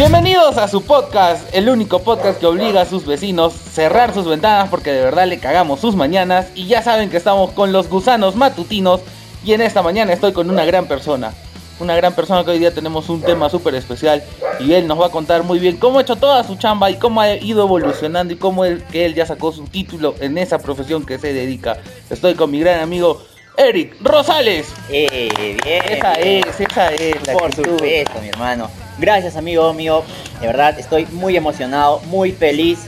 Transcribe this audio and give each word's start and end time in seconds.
Bienvenidos 0.00 0.56
a 0.56 0.66
su 0.66 0.82
podcast, 0.82 1.54
el 1.54 1.68
único 1.68 1.98
podcast 1.98 2.40
que 2.40 2.46
obliga 2.46 2.80
a 2.80 2.86
sus 2.86 3.04
vecinos 3.04 3.54
a 3.54 3.70
cerrar 3.70 4.14
sus 4.14 4.26
ventanas 4.26 4.70
porque 4.70 4.92
de 4.92 5.02
verdad 5.02 5.26
le 5.26 5.38
cagamos 5.38 5.78
sus 5.80 5.94
mañanas 5.94 6.46
y 6.54 6.66
ya 6.68 6.80
saben 6.80 7.10
que 7.10 7.18
estamos 7.18 7.50
con 7.50 7.70
los 7.70 7.90
gusanos 7.90 8.34
matutinos 8.34 9.02
y 9.44 9.52
en 9.52 9.60
esta 9.60 9.82
mañana 9.82 10.14
estoy 10.14 10.32
con 10.32 10.48
una 10.48 10.64
gran 10.64 10.86
persona, 10.86 11.34
una 11.80 11.94
gran 11.96 12.14
persona 12.14 12.42
que 12.44 12.52
hoy 12.52 12.58
día 12.58 12.72
tenemos 12.72 13.10
un 13.10 13.20
tema 13.20 13.50
súper 13.50 13.74
especial 13.74 14.22
y 14.58 14.72
él 14.72 14.86
nos 14.88 14.98
va 14.98 15.08
a 15.08 15.10
contar 15.10 15.42
muy 15.42 15.58
bien 15.58 15.76
cómo 15.76 15.98
ha 15.98 16.02
hecho 16.02 16.16
toda 16.16 16.44
su 16.44 16.56
chamba 16.56 16.90
y 16.90 16.94
cómo 16.94 17.20
ha 17.20 17.34
ido 17.34 17.62
evolucionando 17.62 18.32
y 18.32 18.38
cómo 18.38 18.64
él, 18.64 18.82
que 18.90 19.04
él 19.04 19.14
ya 19.14 19.26
sacó 19.26 19.52
su 19.52 19.64
título 19.64 20.14
en 20.20 20.38
esa 20.38 20.60
profesión 20.60 21.04
que 21.04 21.18
se 21.18 21.34
dedica. 21.34 21.76
Estoy 22.08 22.36
con 22.36 22.50
mi 22.50 22.60
gran 22.60 22.80
amigo 22.80 23.22
Eric 23.58 23.96
Rosales. 24.00 24.66
Eh, 24.88 25.28
bien. 25.36 25.58
Esa 25.66 26.14
bien. 26.14 26.48
es, 26.48 26.58
esa 26.58 26.88
es 26.94 27.26
la 27.26 27.34
Por 27.34 27.44
actitud. 27.50 27.72
supuesto, 27.72 28.18
mi 28.22 28.28
hermano. 28.28 28.70
Gracias, 29.00 29.36
amigo 29.36 29.72
mío. 29.72 30.04
De 30.40 30.46
verdad, 30.46 30.78
estoy 30.78 31.06
muy 31.06 31.34
emocionado, 31.34 32.00
muy 32.00 32.32
feliz. 32.32 32.80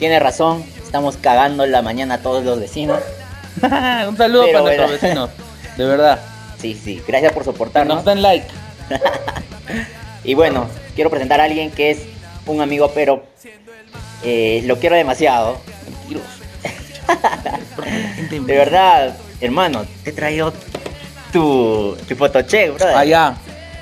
Tiene 0.00 0.18
razón, 0.18 0.64
estamos 0.82 1.16
cagando 1.16 1.64
la 1.64 1.80
mañana 1.80 2.14
a 2.14 2.18
todos 2.18 2.44
los 2.44 2.58
vecinos. 2.58 2.98
un 3.62 4.16
saludo 4.16 4.46
Pero 4.46 4.64
para 4.64 4.76
nuestros 4.76 5.00
vecinos, 5.00 5.30
de 5.76 5.84
verdad. 5.84 6.18
Sí, 6.58 6.74
sí, 6.74 7.00
gracias 7.06 7.32
por 7.32 7.44
soportarnos. 7.44 7.98
nos 7.98 8.04
den 8.04 8.22
like. 8.22 8.46
Y 10.26 10.32
bueno, 10.32 10.66
quiero 10.94 11.10
presentar 11.10 11.38
a 11.42 11.44
alguien 11.44 11.70
que 11.70 11.90
es 11.90 11.98
un 12.46 12.62
amigo, 12.62 12.90
pero 12.94 13.24
eh, 14.22 14.62
lo 14.64 14.78
quiero 14.78 14.96
demasiado. 14.96 15.58
De 18.30 18.40
verdad, 18.40 19.14
hermano, 19.42 19.84
te 20.02 20.10
he 20.10 20.12
traído 20.14 20.54
tu, 21.30 21.94
tu 22.08 22.16
photocheck, 22.16 22.74
brother. 22.74 22.96
Allá. 22.96 23.36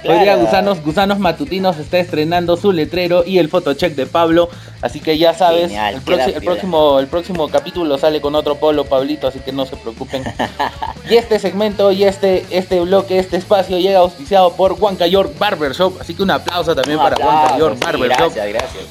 Hoy 0.04 0.14
día 0.14 0.22
Claro. 0.34 0.40
Gusanos, 0.40 0.82
Gusanos 0.84 1.18
Matutinos 1.18 1.78
está 1.78 1.98
estrenando 1.98 2.56
su 2.56 2.72
letrero 2.72 3.24
y 3.24 3.38
el 3.38 3.48
photocheck 3.48 3.94
de 3.94 4.06
Pablo. 4.06 4.48
Así 4.80 4.98
que 4.98 5.16
ya 5.16 5.32
sabes, 5.32 5.66
Genial, 5.68 5.94
el, 5.94 6.02
proxi- 6.04 6.44
próximo, 6.44 6.98
el 6.98 7.06
próximo 7.06 7.48
capítulo 7.48 7.96
sale 7.98 8.20
con 8.20 8.34
otro 8.34 8.56
polo, 8.56 8.84
Pablito, 8.84 9.28
así 9.28 9.38
que 9.38 9.52
no 9.52 9.64
se 9.64 9.76
preocupen. 9.76 10.24
y 11.10 11.14
este 11.14 11.38
segmento 11.38 11.92
y 11.92 12.02
este, 12.02 12.44
este 12.50 12.80
bloque, 12.80 13.18
este 13.18 13.36
espacio 13.36 13.78
llega 13.78 14.00
auspiciado 14.00 14.52
por 14.54 14.72
Huanca 14.72 15.06
York 15.06 15.32
Barbershop. 15.38 16.00
Así 16.00 16.14
que 16.14 16.22
un 16.24 16.32
aplauso 16.32 16.74
también 16.74 16.98
Un 16.98 17.04
para 17.04 17.24
Huanca 17.24 17.58
York 17.58 17.76
sí, 17.78 17.84
Barbershop. 17.84 18.18
Gracias, 18.34 18.48
gracias. 18.48 18.84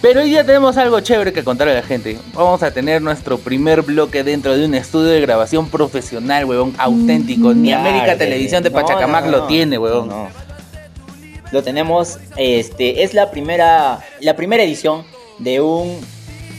Pero 0.00 0.20
hoy 0.20 0.30
día 0.30 0.44
tenemos 0.44 0.76
algo 0.76 1.00
chévere 1.00 1.32
que 1.32 1.42
contarle 1.42 1.72
a 1.72 1.76
la 1.76 1.82
gente. 1.82 2.18
Vamos 2.32 2.62
a 2.62 2.70
tener 2.70 3.02
nuestro 3.02 3.36
primer 3.38 3.82
bloque 3.82 4.22
dentro 4.22 4.56
de 4.56 4.64
un 4.64 4.74
estudio 4.74 5.08
de 5.10 5.20
grabación 5.20 5.68
profesional, 5.68 6.44
huevón, 6.44 6.72
auténtico. 6.78 7.52
Ni 7.52 7.68
Claro 7.70 7.88
América 7.88 8.16
Televisión 8.16 8.62
de 8.62 8.70
No, 8.70 8.76
Pachacamac 8.76 9.24
no, 9.24 9.30
lo 9.32 9.42
tiene, 9.48 9.76
huevón. 9.76 10.08
Lo 11.52 11.62
tenemos, 11.62 12.18
este, 12.36 13.02
es 13.02 13.14
la 13.14 13.30
primera, 13.30 14.00
la 14.20 14.36
primera 14.36 14.62
edición 14.62 15.04
de 15.38 15.60
un 15.60 15.98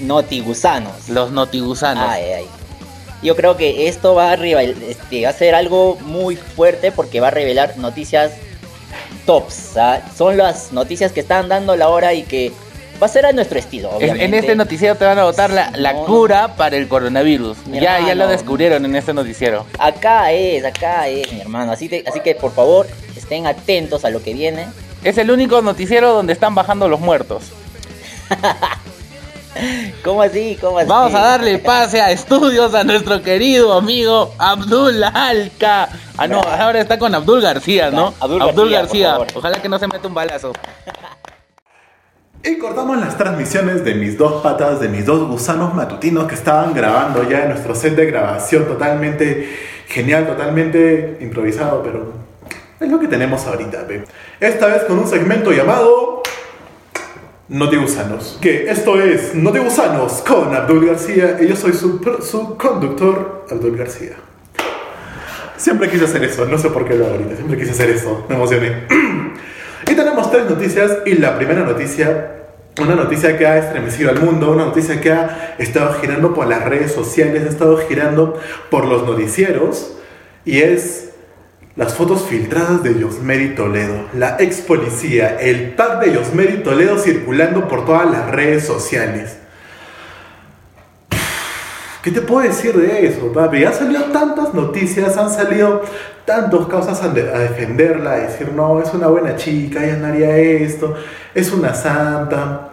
Noti 0.01 0.39
Gusanos. 0.41 1.09
Los 1.09 1.31
notigusanos. 1.31 2.05
Ay, 2.07 2.23
ay. 2.37 2.45
Yo 3.21 3.35
creo 3.35 3.57
que 3.57 3.87
esto 3.89 4.15
va 4.15 4.31
a, 4.31 4.35
rival- 4.37 4.75
este, 4.87 5.23
va 5.23 5.29
a 5.29 5.33
ser 5.33 5.53
algo 5.53 5.97
muy 6.01 6.37
fuerte 6.37 6.91
porque 6.91 7.19
va 7.19 7.27
a 7.27 7.31
revelar 7.31 7.77
noticias 7.77 8.31
tops. 9.25 9.77
¿ah? 9.77 10.01
Son 10.17 10.37
las 10.37 10.71
noticias 10.71 11.11
que 11.11 11.19
están 11.19 11.49
dando 11.49 11.75
la 11.75 11.89
hora 11.89 12.13
y 12.13 12.23
que 12.23 12.51
va 13.01 13.05
a 13.05 13.09
ser 13.09 13.25
a 13.25 13.31
nuestro 13.33 13.59
estilo, 13.59 13.89
En, 13.91 13.95
obviamente. 13.97 14.25
en 14.25 14.33
este 14.33 14.55
noticiero 14.55 14.95
te 14.95 15.05
van 15.05 15.19
a 15.19 15.23
botar 15.25 15.49
la, 15.51 15.71
la 15.75 15.93
No, 15.93 16.05
cura 16.05 16.55
para 16.55 16.77
el 16.77 16.87
coronavirus. 16.87 17.57
Ya, 17.71 17.99
ya 18.05 18.15
lo 18.15 18.27
descubrieron 18.27 18.85
en 18.85 18.95
este 18.95 19.13
noticiero. 19.13 19.65
Acá 19.77 20.31
es, 20.31 20.63
acá 20.65 21.07
es, 21.07 21.31
mi 21.33 21.41
hermano. 21.41 21.71
Así, 21.73 21.87
te- 21.89 22.03
así 22.07 22.21
que 22.21 22.35
por 22.35 22.53
favor, 22.53 22.87
estén 23.30 23.45
atentos 23.45 24.05
a 24.05 24.09
lo 24.09 24.23
que 24.23 24.33
viene. 24.33 24.66
Es 25.03 25.19
el 25.19 25.30
único 25.30 25.61
noticiero 25.61 26.13
donde 26.13 26.33
están 26.33 26.55
bajando 26.55 26.89
los 26.89 26.99
muertos. 26.99 27.44
¿Cómo 30.03 30.23
así? 30.23 30.58
¿Cómo 30.59 30.80
así? 30.80 30.89
Vamos 30.89 31.13
a 31.13 31.19
darle 31.19 31.59
pase 31.59 32.02
a 32.02 32.09
estudios 32.09 32.73
a 32.73 32.83
nuestro 32.83 33.21
querido 33.21 33.73
amigo 33.73 34.33
Abdul 34.39 35.03
Alca. 35.03 35.89
Ah, 36.17 36.27
no, 36.27 36.42
ahora 36.42 36.81
está 36.81 36.98
con 36.98 37.14
Abdul 37.14 37.42
García, 37.42 37.92
¿no? 37.92 38.15
Abdul 38.20 38.71
García, 38.71 39.17
por 39.17 39.27
favor. 39.27 39.37
Ojalá 39.37 39.61
que 39.61 39.70
no 39.70 39.77
se 39.77 39.87
meta 39.87 40.08
un 40.08 40.15
balazo. 40.15 40.53
Y 42.43 42.58
cortamos 42.58 42.98
las 42.98 43.15
transmisiones 43.15 43.86
de 43.86 43.93
mis 43.93 44.17
dos 44.17 44.42
patas, 44.42 44.80
de 44.80 44.87
mis 44.87 45.05
dos 45.05 45.27
gusanos 45.27 45.76
matutinos 45.76 46.26
que 46.26 46.33
estaban 46.33 46.73
grabando 46.73 47.30
ya 47.30 47.43
en 47.43 47.49
nuestro 47.49 47.76
set 47.76 47.95
de 47.95 48.08
grabación 48.08 48.65
totalmente 48.65 49.55
genial, 49.87 50.26
totalmente 50.26 51.17
improvisado, 51.21 51.83
pero 51.83 52.28
es 52.79 52.89
lo 52.89 52.99
que 52.99 53.07
tenemos 53.07 53.45
ahorita, 53.45 53.83
ve. 53.83 54.03
Esta 54.39 54.67
vez 54.67 54.83
con 54.83 54.99
un 54.99 55.07
segmento 55.07 55.51
llamado 55.51 56.23
Notigusanos. 57.49 58.37
Que 58.41 58.69
esto 58.69 59.01
es 59.01 59.33
Notigusanos 59.33 60.23
con 60.27 60.55
Abdul 60.55 60.85
García 60.85 61.37
y 61.41 61.47
yo 61.47 61.55
soy 61.55 61.73
su, 61.73 61.99
su 62.21 62.57
conductor, 62.57 63.45
Abdul 63.49 63.75
García. 63.75 64.13
Siempre 65.57 65.89
quise 65.89 66.05
hacer 66.05 66.23
eso, 66.23 66.45
no 66.45 66.57
sé 66.57 66.69
por 66.69 66.87
qué 66.87 66.95
lo 66.95 67.05
hago 67.05 67.15
ahorita, 67.15 67.35
siempre 67.35 67.57
quise 67.57 67.71
hacer 67.71 67.89
eso, 67.89 68.25
me 68.29 68.35
emocioné. 68.35 68.87
Y 69.89 69.95
tenemos 69.95 70.29
tres 70.29 70.47
noticias 70.47 70.99
y 71.07 71.15
la 71.15 71.35
primera 71.35 71.61
noticia, 71.61 72.35
una 72.79 72.93
noticia 72.93 73.39
que 73.39 73.47
ha 73.47 73.57
estremecido 73.57 74.11
al 74.11 74.19
mundo, 74.19 74.51
una 74.51 74.65
noticia 74.65 75.01
que 75.01 75.11
ha 75.11 75.55
estado 75.57 75.93
girando 75.93 76.35
por 76.35 76.47
las 76.47 76.63
redes 76.63 76.91
sociales, 76.91 77.43
ha 77.43 77.49
estado 77.49 77.77
girando 77.77 78.39
por 78.69 78.85
los 78.85 79.03
noticieros 79.07 79.97
y 80.45 80.59
es 80.59 81.08
las 81.79 81.93
fotos 81.93 82.23
filtradas 82.23 82.83
de 82.83 82.99
Yosmeri 82.99 83.55
Toledo, 83.55 84.09
la 84.13 84.35
ex 84.37 84.57
policía, 84.57 85.39
el 85.39 85.77
tag 85.77 86.01
de 86.01 86.11
Yosmeri 86.11 86.61
Toledo 86.61 86.99
circulando 86.99 87.69
por 87.69 87.85
todas 87.85 88.11
las 88.11 88.29
redes 88.31 88.67
sociales. 88.67 89.37
¿Qué 92.03 92.11
te 92.11 92.19
puedo 92.19 92.45
decir 92.45 92.73
de 92.73 93.07
eso, 93.07 93.31
papi? 93.31 93.63
Han 93.63 93.73
salido 93.73 94.03
tantas 94.11 94.53
noticias, 94.53 95.15
han 95.15 95.29
salido 95.29 95.81
tantas 96.25 96.67
causas 96.67 97.01
a 97.01 97.07
defenderla, 97.13 98.11
a 98.11 98.19
decir, 98.19 98.51
no, 98.53 98.81
es 98.81 98.93
una 98.93 99.07
buena 99.07 99.37
chica, 99.37 99.81
ella 99.81 99.95
no 99.95 100.07
haría 100.07 100.35
esto, 100.35 100.95
es 101.33 101.49
una 101.53 101.73
santa. 101.73 102.71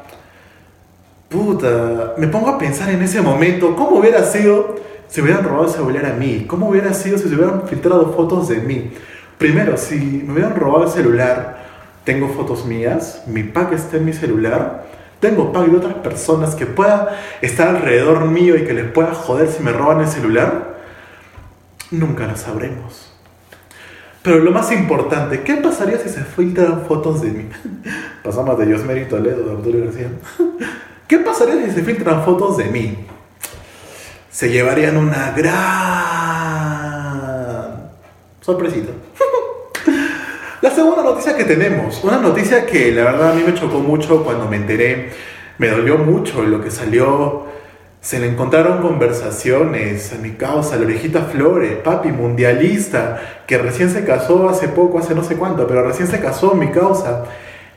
Puta, 1.29 2.15
me 2.19 2.27
pongo 2.27 2.49
a 2.49 2.59
pensar 2.59 2.91
en 2.91 3.03
ese 3.03 3.21
momento, 3.21 3.77
¿cómo 3.77 4.01
hubiera 4.01 4.25
sido 4.25 4.75
si 5.09 5.21
hubieran 5.21 5.45
robado 5.45 5.67
el 5.67 5.73
celular 5.73 6.07
a 6.07 6.13
mí? 6.15 6.45
¿Cómo 6.47 6.69
hubiera 6.69 6.93
sido 6.95 7.19
si 7.19 7.29
se 7.29 7.35
hubieran 7.35 7.67
filtrado 7.69 8.13
fotos 8.13 8.49
de 8.49 8.57
mí? 8.57 8.93
Primero, 9.39 9.77
si 9.77 9.97
me 9.97 10.33
hubieran 10.33 10.57
robado 10.57 10.85
el 10.85 10.91
celular, 10.91 11.65
tengo 12.05 12.29
fotos 12.29 12.65
mías, 12.65 13.23
mi 13.27 13.43
pack 13.43 13.73
está 13.73 13.97
en 13.97 14.05
mi 14.05 14.13
celular, 14.13 14.87
tengo 15.21 15.53
pack 15.53 15.67
de 15.67 15.77
otras 15.77 15.95
personas 15.95 16.55
que 16.55 16.67
pueda 16.67 17.21
estar 17.43 17.69
alrededor 17.69 18.27
mío 18.27 18.57
y 18.57 18.65
que 18.65 18.73
les 18.73 18.91
pueda 18.91 19.13
joder 19.15 19.49
si 19.49 19.63
me 19.63 19.73
roban 19.73 20.01
el 20.01 20.09
celular, 20.09 20.77
nunca 21.91 22.27
lo 22.27 22.37
sabremos. 22.37 23.13
Pero 24.23 24.41
lo 24.41 24.51
más 24.51 24.73
importante, 24.73 25.43
¿qué 25.43 25.55
pasaría 25.55 25.99
si 25.99 26.09
se 26.09 26.25
filtran 26.25 26.83
fotos 26.87 27.23
de 27.23 27.31
mí? 27.31 27.49
Pasamos 28.25 28.59
de 28.59 28.69
Yosmeri 28.69 29.05
Toledo, 29.05 29.45
de 29.45 29.53
Arturo 29.53 29.85
García. 29.85 30.11
¿Qué 31.07 31.19
pasaría 31.19 31.65
si 31.67 31.71
se 31.71 31.83
filtran 31.83 32.25
fotos 32.25 32.57
de 32.57 32.65
mí? 32.65 33.07
Se 34.37 34.51
llevarían 34.51 34.99
una 34.99 35.33
gran 35.35 35.55
sorpresita. 38.43 38.93
La 40.61 40.71
segunda 40.71 41.03
noticia 41.03 41.35
que 41.39 41.45
tenemos, 41.45 42.05
una 42.05 42.19
noticia 42.19 42.67
que 42.67 42.93
la 42.93 43.05
verdad 43.05 43.31
a 43.31 43.35
mí 43.35 43.43
me 43.47 43.55
chocó 43.55 43.79
mucho 43.79 44.23
cuando 44.25 44.47
me 44.47 44.57
enteré, 44.57 45.09
me 45.57 45.69
dolió 45.69 45.97
mucho 45.97 46.43
lo 46.43 46.63
que 46.63 46.71
salió. 46.71 47.47
Se 48.03 48.21
le 48.21 48.29
encontraron 48.29 48.83
conversaciones 48.83 50.13
a 50.13 50.17
mi 50.17 50.33
causa, 50.33 50.77
la 50.77 50.85
orejita 50.85 51.23
Flores, 51.23 51.77
papi 51.77 52.13
mundialista, 52.13 53.43
que 53.47 53.57
recién 53.57 53.89
se 53.89 54.05
casó 54.05 54.51
hace 54.51 54.69
poco, 54.69 54.99
hace 54.99 55.15
no 55.15 55.25
sé 55.25 55.37
cuánto, 55.37 55.67
pero 55.67 55.83
recién 55.83 56.09
se 56.09 56.21
casó 56.21 56.55
mi 56.55 56.71
causa. 56.73 57.25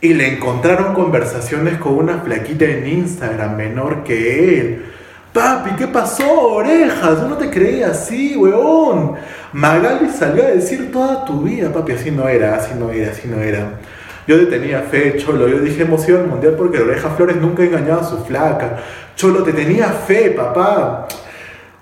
Y 0.01 0.13
le 0.13 0.27
encontraron 0.27 0.93
conversaciones 0.93 1.77
con 1.77 1.93
una 1.93 2.17
flaquita 2.17 2.65
en 2.65 2.85
Instagram 2.85 3.55
menor 3.55 4.03
que 4.03 4.59
él. 4.59 4.88
Papi, 5.33 5.75
¿qué 5.77 5.87
pasó, 5.87 6.53
orejas? 6.53 7.21
No 7.27 7.37
te 7.37 7.49
creía 7.49 7.91
así, 7.91 8.35
weón. 8.35 9.15
Magali 9.53 10.09
salió 10.09 10.43
a 10.43 10.47
decir 10.47 10.91
toda 10.91 11.23
tu 11.25 11.43
vida, 11.43 11.71
papi, 11.71 11.91
así 11.93 12.11
no 12.11 12.27
era, 12.27 12.55
así 12.55 12.73
no 12.77 12.91
era, 12.91 13.11
así 13.11 13.27
no 13.27 13.39
era. 13.41 13.79
Yo 14.27 14.37
le 14.37 14.45
tenía 14.45 14.81
fe, 14.81 15.17
Cholo. 15.17 15.47
Yo 15.47 15.59
dije 15.59 15.83
emoción 15.83 16.29
mundial 16.29 16.55
porque 16.57 16.79
oreja 16.79 17.09
Flores 17.09 17.37
nunca 17.37 17.63
ha 17.63 17.65
engañado 17.65 18.01
a 18.01 18.03
su 18.03 18.23
flaca. 18.25 18.77
Cholo, 19.15 19.43
te 19.43 19.53
tenía 19.53 19.87
fe, 19.87 20.31
papá. 20.31 21.07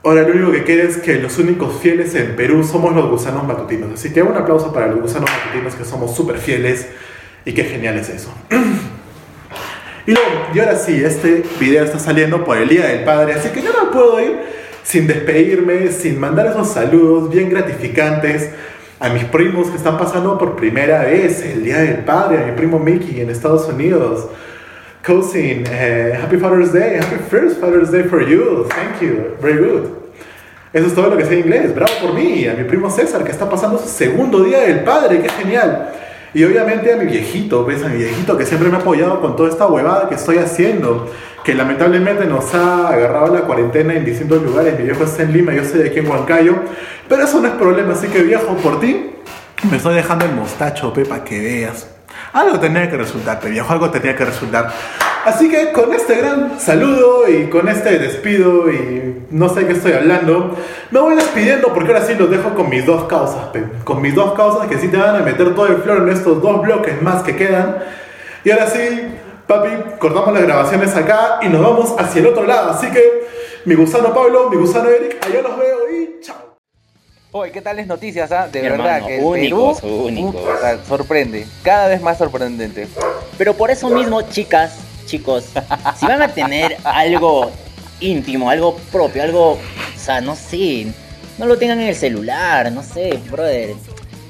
Ahora 0.04 0.22
lo 0.22 0.34
único 0.34 0.52
que 0.52 0.64
queda 0.64 0.84
es 0.84 0.98
que 0.98 1.16
los 1.16 1.38
únicos 1.38 1.80
fieles 1.82 2.16
en 2.16 2.36
Perú 2.36 2.64
somos 2.64 2.96
los 2.96 3.10
gusanos 3.10 3.46
matutinos. 3.46 3.94
Así 3.94 4.14
que 4.14 4.22
un 4.22 4.36
aplauso 4.36 4.72
para 4.72 4.88
los 4.88 5.02
gusanos 5.02 5.30
matutinos 5.30 5.76
que 5.76 5.84
somos 5.84 6.16
súper 6.16 6.38
fieles 6.38 6.88
y 7.44 7.54
qué 7.54 7.64
genial 7.66 7.98
es 7.98 8.10
eso. 8.10 8.34
Y, 10.08 10.14
luego, 10.14 10.30
y 10.56 10.60
ahora 10.60 10.78
sí, 10.78 11.04
este 11.04 11.44
video 11.60 11.84
está 11.84 12.00
saliendo 12.00 12.46
por 12.46 12.58
el 12.58 12.70
Día 12.70 12.88
del 12.88 13.04
Padre, 13.04 13.34
así 13.34 13.50
que 13.50 13.62
yo 13.62 13.74
no 13.74 13.92
puedo 13.92 14.22
ir 14.22 14.38
sin 14.82 15.06
despedirme, 15.06 15.92
sin 15.92 16.18
mandar 16.18 16.48
esos 16.48 16.70
saludos 16.70 17.30
bien 17.30 17.50
gratificantes 17.50 18.52
a 19.02 19.10
mis 19.10 19.26
primos 19.26 19.68
que 19.68 19.76
están 19.76 19.98
pasando 19.98 20.38
por 20.38 20.56
primera 20.56 21.04
vez 21.04 21.44
el 21.44 21.62
Día 21.66 21.80
del 21.80 22.06
Padre, 22.06 22.42
a 22.42 22.46
mi 22.46 22.54
primo 22.54 22.80
Mickey 22.80 23.20
en 23.20 23.30
Estados 23.30 23.68
Unidos. 23.68 24.30
Cousin, 25.06 25.66
eh, 25.70 26.18
Happy 26.24 26.38
Father's 26.38 26.72
Day, 26.72 27.00
Happy 27.00 27.18
First 27.30 27.60
Father's 27.60 27.92
Day 27.92 28.04
for 28.04 28.26
you, 28.26 28.66
thank 28.70 29.02
you, 29.02 29.36
very 29.42 29.58
good. 29.58 29.90
Eso 30.72 30.88
es 30.88 30.96
todo 30.96 31.10
lo 31.10 31.18
que 31.18 31.26
sé 31.26 31.34
en 31.34 31.40
inglés, 31.40 31.76
bravo 31.76 31.92
por 32.02 32.14
mí, 32.14 32.48
a 32.48 32.54
mi 32.54 32.64
primo 32.64 32.90
César 32.90 33.26
que 33.26 33.32
está 33.32 33.50
pasando 33.50 33.78
su 33.78 33.90
segundo 33.90 34.42
Día 34.42 34.62
del 34.62 34.86
Padre, 34.86 35.22
qué 35.22 35.30
genial. 35.30 35.90
Y 36.38 36.44
obviamente 36.44 36.94
a 36.94 36.98
mi 36.98 37.06
viejito, 37.06 37.66
¿ves? 37.66 37.84
A 37.84 37.88
mi 37.88 37.98
viejito 37.98 38.38
que 38.38 38.46
siempre 38.46 38.70
me 38.70 38.78
ha 38.78 38.80
apoyado 38.80 39.20
con 39.22 39.36
toda 39.36 39.50
esta 39.50 39.66
huevada 39.66 40.08
que 40.08 40.14
estoy 40.14 40.38
haciendo, 40.38 41.12
que 41.44 41.56
lamentablemente 41.56 42.26
nos 42.26 42.54
ha 42.54 42.90
agarrado 42.90 43.34
la 43.34 43.42
cuarentena 43.42 43.96
en 43.96 44.06
distintos 44.06 44.44
lugares. 44.44 44.78
Mi 44.78 44.86
viejo 44.86 45.04
está 45.04 45.24
en 45.24 45.34
Lima, 45.34 45.52
yo 45.52 45.64
estoy 45.64 45.88
aquí 45.88 45.98
en 45.98 46.08
Huancayo, 46.08 46.54
pero 47.10 47.24
eso 47.24 47.42
no 47.42 47.48
es 47.48 47.56
problema, 47.56 47.94
así 47.94 48.06
que 48.10 48.22
viejo, 48.22 48.56
por 48.58 48.80
ti 48.80 49.16
me 49.72 49.78
estoy 49.78 49.96
dejando 49.96 50.26
el 50.26 50.34
mostacho, 50.34 50.94
pe, 50.94 51.06
para 51.06 51.24
que 51.24 51.40
veas. 51.40 51.88
Algo 52.34 52.60
tenía 52.60 52.88
que 52.88 52.98
resultar, 52.98 53.40
pe, 53.40 53.50
viejo, 53.50 53.74
algo 53.74 53.90
tenía 53.90 54.16
que 54.16 54.26
resultar. 54.26 54.72
Así 55.28 55.50
que 55.50 55.74
con 55.74 55.94
este 55.94 56.16
gran 56.16 56.58
saludo 56.58 57.28
y 57.28 57.50
con 57.50 57.68
este 57.68 58.00
despido 58.00 58.72
y 58.72 59.26
no 59.30 59.50
sé 59.54 59.68
qué 59.68 59.74
estoy 59.74 59.92
hablando, 59.92 60.56
me 60.90 61.02
voy 61.02 61.16
despidiendo 61.16 61.74
porque 61.74 61.92
ahora 61.92 62.06
sí 62.06 62.14
los 62.16 62.30
dejo 62.30 62.56
con 62.56 62.70
mis 62.70 62.86
dos 62.86 63.04
causas, 63.10 63.48
pe. 63.52 63.62
con 63.84 64.02
mis 64.02 64.16
dos 64.16 64.32
causas 64.36 64.70
que 64.70 64.78
sí 64.78 64.88
te 64.88 64.96
van 64.96 65.18
a 65.18 65.20
meter 65.20 65.54
todo 65.54 65.68
el 65.68 65.82
flor 65.82 66.04
en 66.04 66.10
estos 66.16 66.42
dos 66.42 66.62
bloques 66.62 67.02
más 67.02 67.24
que 67.24 67.36
quedan. 67.36 67.76
Y 68.46 68.52
ahora 68.52 68.70
sí, 68.70 68.80
papi, 69.46 69.70
cortamos 70.00 70.34
las 70.34 70.44
grabaciones 70.44 70.96
acá 70.96 71.40
y 71.42 71.50
nos 71.50 71.62
vamos 71.62 71.94
hacia 72.00 72.22
el 72.22 72.28
otro 72.28 72.46
lado. 72.46 72.72
Así 72.72 72.88
que 72.90 73.28
mi 73.66 73.76
gusano 73.76 74.14
Pablo, 74.14 74.50
mi 74.50 74.56
gusano 74.56 74.88
Eric, 74.88 75.18
allá 75.26 75.42
los 75.42 75.58
veo 75.58 75.78
y 75.92 76.22
chao. 76.22 76.56
Oye, 77.34 77.52
¿qué 77.52 77.62
tales 77.62 77.86
noticias, 77.86 78.32
ah? 78.32 78.48
De 78.50 78.62
Mi 78.62 78.70
verdad 78.70 78.86
hermano, 79.00 79.08
que 79.08 79.18
el 79.18 79.24
únicos, 79.26 79.82
Perú 79.82 79.94
únicos. 80.06 80.36
puta, 80.42 80.86
sorprende, 80.88 81.46
cada 81.64 81.90
vez 81.90 82.02
más 82.02 82.18
sorprendente. 82.18 82.88
Pero 83.38 83.54
por 83.56 83.70
eso 83.72 83.90
mismo, 83.90 84.22
chicas, 84.22 84.87
chicos, 85.08 85.46
si 86.00 86.06
van 86.06 86.22
a 86.22 86.28
tener 86.28 86.78
algo 86.84 87.52
íntimo, 88.00 88.50
algo 88.52 88.76
propio, 88.92 89.24
algo, 89.24 89.54
o 89.54 89.60
sea, 90.00 90.22
no 90.22 90.36
sé, 90.36 90.86
no 91.40 91.48
lo 91.48 91.58
tengan 91.58 91.80
en 91.80 91.88
el 91.88 91.96
celular, 91.96 92.72
no 92.72 92.84
sé, 92.84 93.20
brother. 93.32 93.74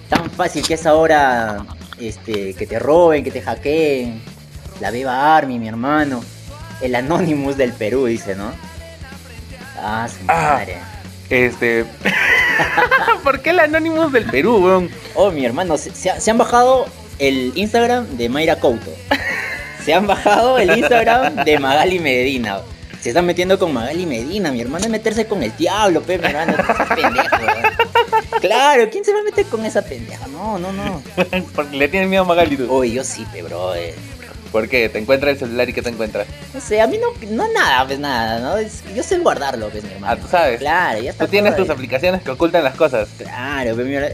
Tan 0.09 0.31
fácil 0.31 0.65
que 0.65 0.75
es 0.75 0.85
ahora 0.85 1.65
este, 1.99 2.53
que 2.53 2.65
te 2.65 2.79
roben, 2.79 3.23
que 3.25 3.31
te 3.31 3.41
hackeen. 3.41 4.21
La 4.79 4.89
Beba 4.91 5.35
Army, 5.35 5.59
mi 5.59 5.67
hermano. 5.67 6.23
El 6.79 6.95
Anonymous 6.95 7.57
del 7.57 7.73
Perú, 7.73 8.05
dice, 8.05 8.35
¿no? 8.35 8.53
Ah, 9.81 10.07
su 10.07 10.23
Ah. 10.29 10.53
madre. 10.59 10.77
Este. 11.29 11.85
¿Por 13.23 13.41
qué 13.41 13.49
el 13.49 13.59
Anonymous 13.59 14.11
del 14.13 14.25
Perú, 14.25 14.57
weón? 14.63 14.89
Oh, 15.15 15.31
mi 15.31 15.43
hermano, 15.45 15.77
se, 15.77 15.93
se 15.93 16.09
ha- 16.11 16.19
se 16.21 16.31
han 16.31 16.37
bajado 16.37 16.85
el 17.19 17.51
Instagram 17.55 18.05
de 18.17 18.29
Mayra 18.29 18.57
Couto. 18.57 18.91
Se 19.87 19.93
han 19.93 20.05
bajado 20.05 20.59
el 20.59 20.77
Instagram 20.77 21.45
de 21.45 21.59
Magali 21.59 21.97
Medina. 21.99 22.59
Se 22.99 23.11
están 23.11 23.25
metiendo 23.25 23.57
con 23.57 23.71
Magali 23.73 24.05
Medina, 24.05 24.51
mi 24.51 24.59
hermano 24.59 24.83
es 24.83 24.91
meterse 24.91 25.25
con 25.27 25.41
el 25.43 25.55
diablo, 25.55 26.01
pe, 26.01 26.17
mi 26.17 26.25
hermano, 26.25 26.55
no 26.57 26.65
seas 26.65 26.89
pendejo. 26.89 27.37
Claro, 28.41 28.89
¿quién 28.91 29.05
se 29.05 29.13
va 29.13 29.19
a 29.19 29.23
meter 29.23 29.45
con 29.45 29.63
esa 29.63 29.81
pendeja? 29.81 30.27
No, 30.27 30.59
no, 30.59 30.73
no. 30.73 31.01
Porque 31.55 31.77
le 31.77 31.87
tienes 31.87 32.09
miedo 32.09 32.23
a 32.23 32.25
Magali 32.25 32.57
tú. 32.57 32.65
Uy, 32.69 32.91
yo 32.91 33.05
sí, 33.05 33.25
pe, 33.31 33.43
brother. 33.43 33.93
¿Por 34.51 34.67
qué? 34.67 34.89
¿Te 34.89 34.99
encuentra 34.99 35.31
el 35.31 35.39
celular 35.39 35.69
y 35.69 35.73
qué 35.73 35.81
te 35.81 35.87
encuentras? 35.89 36.27
No 36.53 36.59
sé, 36.59 36.81
a 36.81 36.87
mí 36.87 36.97
no, 36.97 37.07
no 37.31 37.47
nada, 37.53 37.85
pues 37.87 37.97
nada, 37.97 38.39
¿no? 38.39 38.57
Es- 38.57 38.83
yo 38.93 39.03
sé 39.03 39.19
guardarlo, 39.19 39.69
pues, 39.69 39.85
mi 39.85 39.91
hermano. 39.93 40.13
Ah, 40.13 40.21
tú 40.21 40.27
sabes. 40.27 40.59
Claro, 40.59 40.99
ya 40.99 41.11
está. 41.11 41.23
Tú 41.23 41.31
tienes 41.31 41.55
tus 41.55 41.69
ahí. 41.69 41.75
aplicaciones 41.75 42.21
que 42.23 42.31
ocultan 42.31 42.65
las 42.65 42.75
cosas. 42.75 43.07
Claro, 43.17 43.73
pe, 43.77 43.83
mira. 43.85 44.09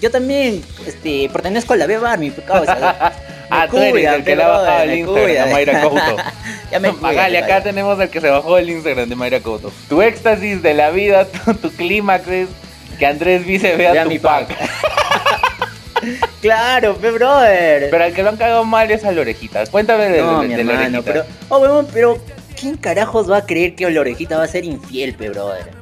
Yo 0.00 0.10
también, 0.10 0.62
este, 0.86 1.28
pertenezco 1.32 1.74
a 1.74 1.76
la 1.76 1.86
Beba 1.86 2.12
Army, 2.12 2.30
pe, 2.30 2.42
causa. 2.42 2.74
Me 2.74 3.17
Ah, 3.50 3.66
tú 3.70 3.78
eres 3.78 4.04
el 4.06 4.24
que 4.24 4.36
le 4.36 4.42
ha 4.42 4.48
bajado 4.48 4.82
el 4.82 4.98
Instagram 4.98 5.48
a. 5.48 5.52
Mayra 5.52 5.80
Couto. 5.82 6.16
ya 6.70 6.80
me 6.80 6.92
pe, 6.92 7.38
acá 7.38 7.62
tenemos 7.62 7.98
el 8.00 8.08
que 8.10 8.20
se 8.20 8.28
bajó 8.28 8.58
el 8.58 8.68
Instagram 8.70 9.08
de 9.08 9.16
Mayra 9.16 9.40
Couto. 9.40 9.72
Tu 9.88 10.02
éxtasis 10.02 10.62
de 10.62 10.74
la 10.74 10.90
vida, 10.90 11.26
tu, 11.44 11.54
tu 11.54 11.70
clímax 11.70 12.28
es 12.28 12.48
que 12.98 13.06
Andrés 13.06 13.44
Vice 13.46 13.76
vea 13.76 13.92
Vea 13.92 14.04
tu 14.04 14.18
pack. 14.20 14.48
Claro, 16.40 16.94
pe, 16.96 17.10
brother. 17.10 17.90
Pero 17.90 18.04
al 18.04 18.12
que 18.12 18.22
lo 18.22 18.28
han 18.28 18.36
cagado 18.36 18.64
mal 18.64 18.88
es 18.90 19.04
a 19.04 19.10
la 19.10 19.20
orejita. 19.20 19.66
Cuéntame 19.66 20.08
de, 20.08 20.20
no, 20.20 20.40
de- 20.42 20.48
mi 20.48 20.54
de 20.54 20.62
la 20.64 20.72
hermano, 20.74 20.98
orejita. 21.00 21.24
pero. 21.24 21.24
Oh, 21.48 21.84
pero. 21.92 22.18
¿Quién 22.58 22.76
carajos 22.76 23.30
va 23.30 23.38
a 23.38 23.46
creer 23.46 23.74
que 23.74 23.88
la 23.90 24.00
orejita 24.00 24.36
va 24.36 24.44
a 24.44 24.48
ser 24.48 24.64
infiel, 24.64 25.14
pe, 25.14 25.28
brother? 25.30 25.77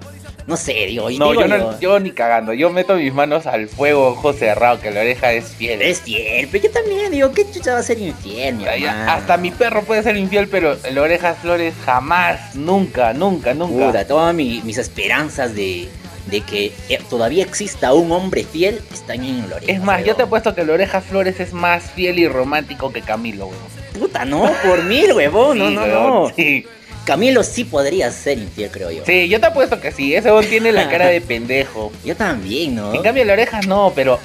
No 0.47 0.57
sé, 0.57 0.73
digo, 0.87 1.11
No, 1.11 1.31
digo 1.31 1.41
yo, 1.43 1.49
no, 1.49 1.81
yo 1.81 1.99
ni 1.99 2.13
cagando. 2.13 2.53
Yo 2.53 2.71
meto 2.71 2.95
mis 2.95 3.13
manos 3.13 3.47
al 3.47 3.69
fuego, 3.69 4.09
ojo 4.11 4.33
cerrado, 4.33 4.81
que 4.81 4.93
la 4.93 5.01
oreja 5.01 5.33
es 5.33 5.47
fiel. 5.49 5.83
Es 5.83 6.03
fiel, 6.03 6.49
pero 6.53 6.65
yo 6.65 6.71
también 6.71 7.11
digo, 7.11 7.33
¿qué 7.33 7.45
chucha 7.51 7.73
va 7.75 7.81
a 7.81 7.83
ser 7.83 7.99
infiel, 7.99 8.55
mi 8.55 8.65
hermano? 8.65 9.11
Hasta 9.11 9.37
mi 9.39 9.51
perro 9.51 9.83
puede 9.83 10.05
ser 10.05 10.17
infiel, 10.17 10.47
pero 10.49 10.77
la 10.93 11.03
oreja 11.03 11.35
Flores 11.35 11.75
jamás, 11.85 12.55
nunca, 12.55 13.13
nunca, 13.13 13.55
nunca. 13.55 13.87
Puta, 13.87 14.07
todas 14.07 14.33
mi- 14.35 14.61
mis 14.63 14.79
esperanzas 14.79 15.55
de, 15.57 15.89
de 16.27 16.41
que 16.43 16.73
eh, 16.89 17.01
todavía 17.11 17.43
exista 17.43 17.93
un 17.93 18.13
hombre 18.13 18.45
fiel 18.45 18.81
están 18.93 19.25
en 19.25 19.51
la 19.51 19.57
oreja. 19.57 19.73
Es 19.73 19.83
más, 19.83 20.05
yo 20.05 20.15
te 20.15 20.23
apuesto 20.23 20.55
que 20.55 20.65
la 20.65 20.75
oreja 20.75 21.01
Flores 21.01 21.41
es 21.41 21.53
más 21.53 21.91
fiel 21.91 22.21
y 22.21 22.29
romántico 22.29 22.93
que 22.93 23.03
Camilo, 23.03 23.47
weón. 23.47 23.77
Puta, 23.99 24.25
no, 24.25 24.49
por 24.65 24.85
mil, 24.85 25.13
huevón, 25.13 25.59
no, 25.59 25.71
no, 25.71 25.81
weón, 25.83 26.07
no. 26.29 26.33
Sí. 26.37 26.67
Camilo 27.07 27.43
sí 27.45 27.65
podría 27.65 28.11
ser 28.11 28.37
infiel, 28.39 28.71
creo 28.71 28.91
yo. 28.91 29.05
Sí, 29.07 29.29
yo 29.29 29.41
te 29.41 29.47
apuesto 29.47 29.81
que 29.81 29.93
sí. 29.93 30.15
Ese 30.15 30.31
weón 30.31 30.45
tiene 30.45 30.73
la 30.73 30.91
cara 30.91 31.07
de 31.07 31.21
pendejo. 31.23 31.93
Yo 32.05 32.17
también, 32.17 32.75
¿no? 32.75 32.93
En 32.93 33.03
cambio, 33.03 33.25
la 33.25 33.33
oreja 33.35 33.61
no, 33.63 33.93
pero 33.95 34.19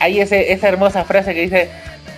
hay 0.00 0.20
ese, 0.20 0.52
esa 0.52 0.68
hermosa 0.68 1.04
frase 1.04 1.32
que 1.32 1.42
dice: 1.42 1.70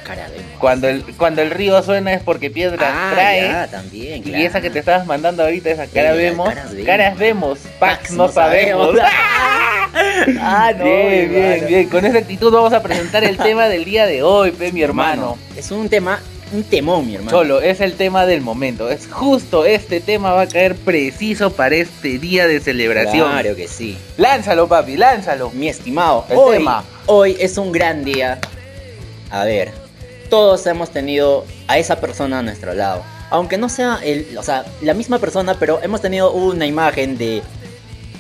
Cara 0.05 0.29
de 0.31 0.47
cuando 0.59 0.89
el, 0.89 1.03
cuando 1.17 1.43
el 1.43 1.51
río 1.51 1.83
suena 1.83 2.15
es 2.15 2.23
porque 2.23 2.51
piedras 2.51 2.91
ah, 2.91 3.11
trae. 3.13 3.43
ya, 3.43 3.67
también, 3.67 4.23
Y 4.27 4.45
esa 4.45 4.61
que 4.61 4.71
te 4.71 4.79
estabas 4.79 5.07
mandando 5.07 5.43
ahorita, 5.43 5.71
esa 5.71 5.87
cara 5.87 6.13
Sí, 6.13 6.19
vemos, 6.19 6.49
caras 6.49 6.71
vemos. 6.73 6.87
caras 6.87 7.19
vemos, 7.19 7.59
Pax 7.79 7.99
Pax 7.99 8.11
no 8.13 8.29
sabemos. 8.29 8.97
sabemos. 8.97 9.13
ah, 10.41 10.73
no, 10.77 10.85
bien, 10.85 11.31
bien, 11.31 11.67
bien. 11.67 11.89
Con 11.89 12.07
esa 12.07 12.19
actitud 12.19 12.51
vamos 12.53 12.73
a 12.73 12.83
presentar 12.83 13.23
el 13.25 13.37
tema 13.37 13.69
del 13.69 13.85
día 13.85 14.07
de 14.07 14.23
hoy, 14.23 14.53
pe, 14.53 14.73
mi 14.73 14.83
hermano. 14.83 15.37
Es 15.57 15.71
un 15.71 15.89
tema, 15.89 16.21
un 16.53 16.63
temón, 16.65 17.07
mi 17.07 17.15
hermano. 17.17 17.31
Cholo, 17.37 17.61
es 17.61 17.81
el 17.81 17.95
tema 17.95 18.27
del 18.27 18.41
momento. 18.41 18.89
Es 18.91 19.09
justo 19.11 19.65
este 19.65 20.01
tema 20.01 20.33
va 20.33 20.43
a 20.43 20.47
caer 20.47 20.75
preciso 20.77 21.53
para 21.53 21.77
este 21.77 22.19
día 22.19 22.47
de 22.47 22.61
celebración. 22.61 23.31
Claro 23.31 23.57
que 23.57 23.69
sí. 23.69 23.97
Lánzalo, 24.17 24.69
papi, 24.69 24.97
lánzalo. 24.97 25.51
Mi 25.51 25.69
estimado, 25.69 26.25
El 26.29 26.37
hoy, 26.37 26.59
tema. 26.59 26.85
hoy 27.07 27.37
es 27.41 27.59
un 27.59 27.73
gran 27.73 28.05
día. 28.05 28.39
A 29.31 29.45
ver, 29.45 29.73
todos 30.31 30.67
hemos 30.67 30.91
tenido 30.91 31.45
a 31.69 31.79
esa 31.79 32.01
persona 32.01 32.39
a 32.39 32.43
nuestro 32.43 32.75
lado. 32.75 33.03
Aunque 33.31 33.59
no 33.59 33.69
sea 33.69 33.99
el, 34.05 34.39
o 34.39 34.43
sea, 34.43 34.65
la 34.83 34.95
misma 34.95 35.19
persona, 35.19 35.57
pero 35.59 35.81
hemos 35.83 36.01
tenido 36.01 36.31
una 36.33 36.67
imagen 36.67 37.19
de 37.19 37.43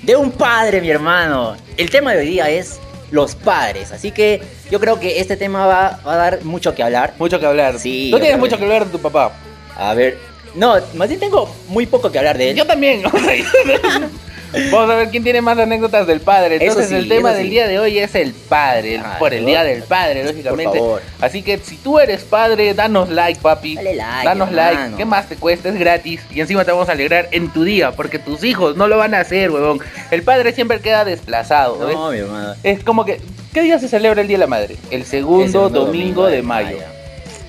de 0.02 0.14
un 0.14 0.30
padre, 0.30 0.80
mi 0.80 0.88
hermano. 0.88 1.56
El 1.76 1.90
tema 1.90 2.12
de 2.12 2.18
hoy 2.20 2.28
día 2.28 2.48
es 2.48 2.78
los 3.10 3.34
padres, 3.34 3.92
así 3.92 4.10
que 4.10 4.42
yo 4.70 4.80
creo 4.80 4.98
que 4.98 5.20
este 5.20 5.36
tema 5.36 5.66
va, 5.66 6.00
va 6.06 6.14
a 6.14 6.16
dar 6.16 6.44
mucho 6.44 6.74
que 6.74 6.82
hablar. 6.82 7.14
Mucho 7.18 7.38
que 7.38 7.46
hablar. 7.46 7.78
Sí, 7.78 8.08
Tú 8.10 8.16
yo 8.16 8.22
tienes 8.22 8.38
mucho 8.38 8.56
que 8.56 8.60
que 8.60 8.64
hablar 8.64 8.86
de 8.86 8.92
tu 8.92 8.98
papá. 8.98 9.32
A 9.76 9.94
ver, 9.94 10.18
no, 10.54 10.74
más 10.94 11.08
bien 11.08 11.20
tengo 11.20 11.54
muy 11.68 11.86
poco 11.86 12.10
que 12.10 12.18
hablar 12.18 12.38
de 12.38 12.50
él. 12.50 12.56
Yo 12.56 12.66
también. 12.66 13.02
Vamos 14.70 14.90
a 14.90 14.94
ver 14.94 15.10
quién 15.10 15.22
tiene 15.22 15.40
más 15.42 15.58
anécdotas 15.58 16.06
del 16.06 16.20
padre. 16.20 16.56
Entonces 16.60 16.88
sí, 16.88 16.94
el 16.94 17.08
tema 17.08 17.32
del 17.32 17.44
sí. 17.44 17.50
día 17.50 17.66
de 17.68 17.78
hoy 17.78 17.98
es 17.98 18.14
el 18.14 18.32
padre, 18.32 18.94
el- 18.96 19.00
Claro. 19.00 19.18
por 19.18 19.34
el 19.34 19.44
día 19.46 19.62
del 19.64 19.82
padre, 19.82 20.24
lógicamente. 20.24 20.78
favor. 20.78 21.02
Así 21.20 21.42
que 21.42 21.58
si 21.58 21.76
tú 21.76 21.98
eres 21.98 22.22
padre, 22.24 22.74
danos 22.74 23.08
like, 23.10 23.40
papi. 23.40 23.76
Dale 23.76 23.94
like, 23.94 24.24
Danos 24.26 24.48
hermano. 24.50 24.80
like. 24.80 24.96
¿Qué 24.96 25.04
más 25.04 25.28
te 25.28 25.36
cuesta? 25.36 25.68
Es 25.68 25.78
gratis. 25.78 26.20
Y 26.30 26.40
encima 26.40 26.64
te 26.64 26.72
vamos 26.72 26.88
a 26.88 26.92
alegrar 26.92 27.28
en 27.32 27.48
tu 27.52 27.64
día, 27.64 27.92
porque 27.92 28.18
tus 28.18 28.42
hijos 28.44 28.76
no 28.76 28.88
lo 28.88 28.96
van 28.96 29.14
a 29.14 29.20
hacer, 29.20 29.50
huevón. 29.50 29.80
El 30.10 30.22
padre 30.22 30.52
siempre 30.52 30.80
queda 30.80 31.04
desplazado. 31.04 31.78
¿ves? 31.86 31.94
No, 31.94 32.10
mi 32.10 32.18
hermano. 32.18 32.54
Es 32.62 32.82
como 32.84 33.04
que, 33.04 33.20
¿qué 33.52 33.62
día 33.62 33.78
se 33.78 33.88
celebra 33.88 34.20
el 34.22 34.28
Día 34.28 34.36
de 34.36 34.40
la 34.40 34.46
Madre? 34.46 34.76
El 34.90 35.04
segundo, 35.04 35.66
El 35.68 35.72
domingo, 35.72 36.26
de 36.26 36.42
mayo. 36.42 36.78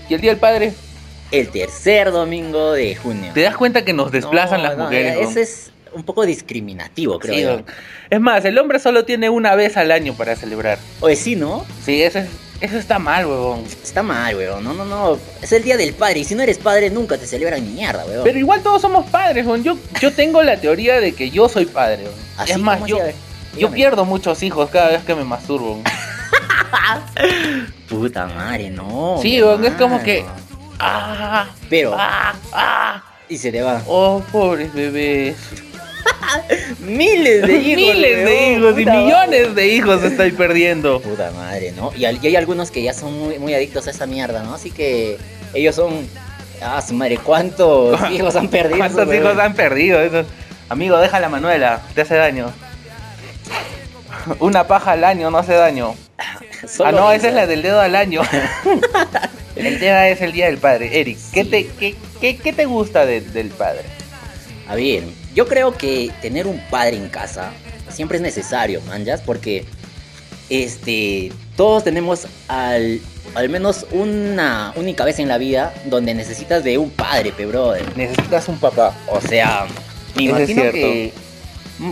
¿Y 0.09 0.13
el 0.13 0.21
Día 0.21 0.31
del 0.31 0.39
Padre? 0.39 0.73
El 1.31 1.49
tercer 1.49 2.11
domingo 2.11 2.71
de 2.71 2.95
junio. 2.95 3.31
¿Te 3.33 3.41
das 3.41 3.57
cuenta 3.57 3.83
que 3.83 3.91
nos 3.91 4.11
desplazan 4.13 4.61
No, 4.61 4.69
las 4.69 4.77
no, 4.77 4.83
mujeres? 4.85 5.17
Ese 5.19 5.41
es 5.41 5.71
un 5.97 6.03
poco 6.03 6.25
discriminativo, 6.25 7.19
creo 7.19 7.35
Sí, 7.35 7.41
yo. 7.41 7.47
huevón. 7.49 7.65
Es 8.09 8.19
más, 8.21 8.45
el 8.45 8.57
hombre 8.57 8.79
solo 8.79 9.05
tiene 9.05 9.29
una 9.29 9.55
vez 9.55 9.75
al 9.77 9.91
año 9.91 10.13
para 10.13 10.35
celebrar. 10.35 10.77
Oye, 11.01 11.15
sí, 11.15 11.35
¿no? 11.35 11.65
Sí, 11.83 12.01
eso, 12.01 12.19
es- 12.19 12.29
eso 12.61 12.77
está 12.77 12.97
mal, 12.99 13.25
huevón. 13.25 13.63
Está 13.83 14.01
mal, 14.01 14.35
weón. 14.35 14.63
No, 14.63 14.73
no, 14.73 14.85
no. 14.85 15.19
Es 15.41 15.51
el 15.51 15.63
día 15.63 15.77
del 15.77 15.93
padre. 15.93 16.19
Y 16.19 16.23
si 16.23 16.33
no 16.35 16.41
eres 16.43 16.57
padre, 16.57 16.89
nunca 16.89 17.17
te 17.17 17.27
celebran 17.27 17.63
ni 17.63 17.71
mierda, 17.73 18.05
weón. 18.05 18.23
Pero 18.23 18.39
igual 18.39 18.61
todos 18.63 18.81
somos 18.81 19.05
padres, 19.07 19.45
huevón. 19.45 19.63
Yo, 19.63 19.77
yo 20.01 20.11
tengo 20.13 20.41
la 20.41 20.59
teoría 20.59 20.99
de 20.99 21.13
que 21.13 21.29
yo 21.29 21.49
soy 21.49 21.65
padre, 21.65 22.03
huevón. 22.05 22.19
Así 22.37 22.51
Es 22.53 22.59
más, 22.59 22.83
yo, 22.85 22.97
yo 23.57 23.69
pierdo 23.71 24.05
muchos 24.05 24.41
hijos 24.43 24.69
cada 24.71 24.89
vez 24.89 25.03
que 25.03 25.13
me 25.15 25.23
masturbo. 25.23 25.73
huevón. 25.73 25.83
Puta 27.89 28.25
madre, 28.27 28.69
no. 28.69 29.19
Sí, 29.21 29.41
huevón, 29.41 29.65
es 29.65 29.73
como 29.73 30.01
que... 30.03 30.25
Ah, 30.79 31.47
Pero, 31.69 31.95
ah, 31.97 32.33
ah. 32.53 33.03
y 33.29 33.37
se 33.37 33.51
te 33.51 33.61
va. 33.61 33.81
Oh, 33.87 34.21
pobres 34.31 34.73
bebés. 34.73 35.35
Miles 36.79 37.41
de 37.47 37.53
hijos. 37.57 37.95
Miles 37.95 38.25
de 38.25 38.51
hijos 38.53 38.79
y 38.79 38.85
millones 38.85 39.55
de 39.55 39.67
hijos 39.67 40.03
estoy 40.03 40.31
perdiendo. 40.31 41.01
Puta 41.01 41.31
madre, 41.31 41.73
¿no? 41.75 41.91
Y, 41.95 42.05
hay 42.05 42.35
algunos 42.35 42.71
que 42.71 42.81
ya 42.83 42.93
son 42.93 43.17
muy, 43.17 43.39
muy 43.39 43.53
adictos 43.53 43.87
a 43.87 43.91
esa 43.91 44.05
mierda, 44.05 44.43
¿no? 44.43 44.53
Así 44.55 44.71
que 44.71 45.17
ellos 45.53 45.75
son. 45.75 46.07
Ah, 46.61 46.81
su 46.81 46.93
madre, 46.95 47.17
¿cuántos 47.17 47.99
hijos 48.11 48.35
han 48.35 48.47
perdido? 48.47 48.77
¿Cuántos 48.79 49.13
hijos 49.13 49.37
han 49.37 49.53
perdido? 49.53 50.01
Esos- 50.01 50.25
Amigo, 50.69 50.97
deja 50.97 51.19
la 51.19 51.29
Manuela, 51.29 51.81
te 51.95 52.01
hace 52.01 52.15
daño. 52.15 52.51
Una 54.39 54.67
paja 54.67 54.91
al 54.93 55.03
año 55.03 55.31
no 55.31 55.37
hace 55.37 55.53
daño. 55.53 55.95
Solo 56.67 56.89
ah, 56.89 56.91
no, 56.91 57.11
esa 57.11 57.29
es 57.29 57.33
la 57.35 57.47
del 57.47 57.61
dedo 57.61 57.79
al 57.79 57.95
año. 57.95 58.21
el 59.55 59.79
tema 59.79 60.07
es 60.09 60.19
el 60.21 60.31
día 60.33 60.47
del 60.47 60.57
padre. 60.57 60.99
Eric, 60.99 61.17
¿qué, 61.31 61.43
Sí. 61.43 61.49
te, 61.49 61.67
qué, 61.67 61.95
qué- 62.19 62.37
qué 62.37 62.53
te 62.53 62.65
gusta 62.65 63.05
de- 63.05 63.21
del 63.21 63.49
padre? 63.49 63.83
A 64.67 64.75
ver, 64.75 65.03
yo 65.37 65.47
creo 65.47 65.77
que 65.77 66.11
tener 66.19 66.47
un 66.47 66.59
padre 66.71 66.97
en 66.97 67.09
casa 67.09 67.51
siempre 67.89 68.17
es 68.17 68.23
necesario, 68.23 68.81
manjas, 68.87 69.21
porque 69.21 69.65
este 70.49 71.31
todos 71.55 71.83
tenemos 71.83 72.25
al, 72.47 72.99
al 73.35 73.47
menos 73.47 73.85
una 73.91 74.73
única 74.75 75.05
vez 75.05 75.19
en 75.19 75.27
la 75.27 75.37
vida 75.37 75.75
donde 75.85 76.15
necesitas 76.15 76.63
de 76.63 76.79
un 76.79 76.89
padre, 76.89 77.33
pe 77.33 77.45
brother. 77.45 77.85
Necesitas 77.95 78.47
un 78.47 78.57
papá. 78.57 78.97
O 79.11 79.21
sea, 79.21 79.67
me 80.15 80.25
Eso 80.25 80.37
es 80.37 80.49
imagino 80.49 80.71
que 80.71 81.13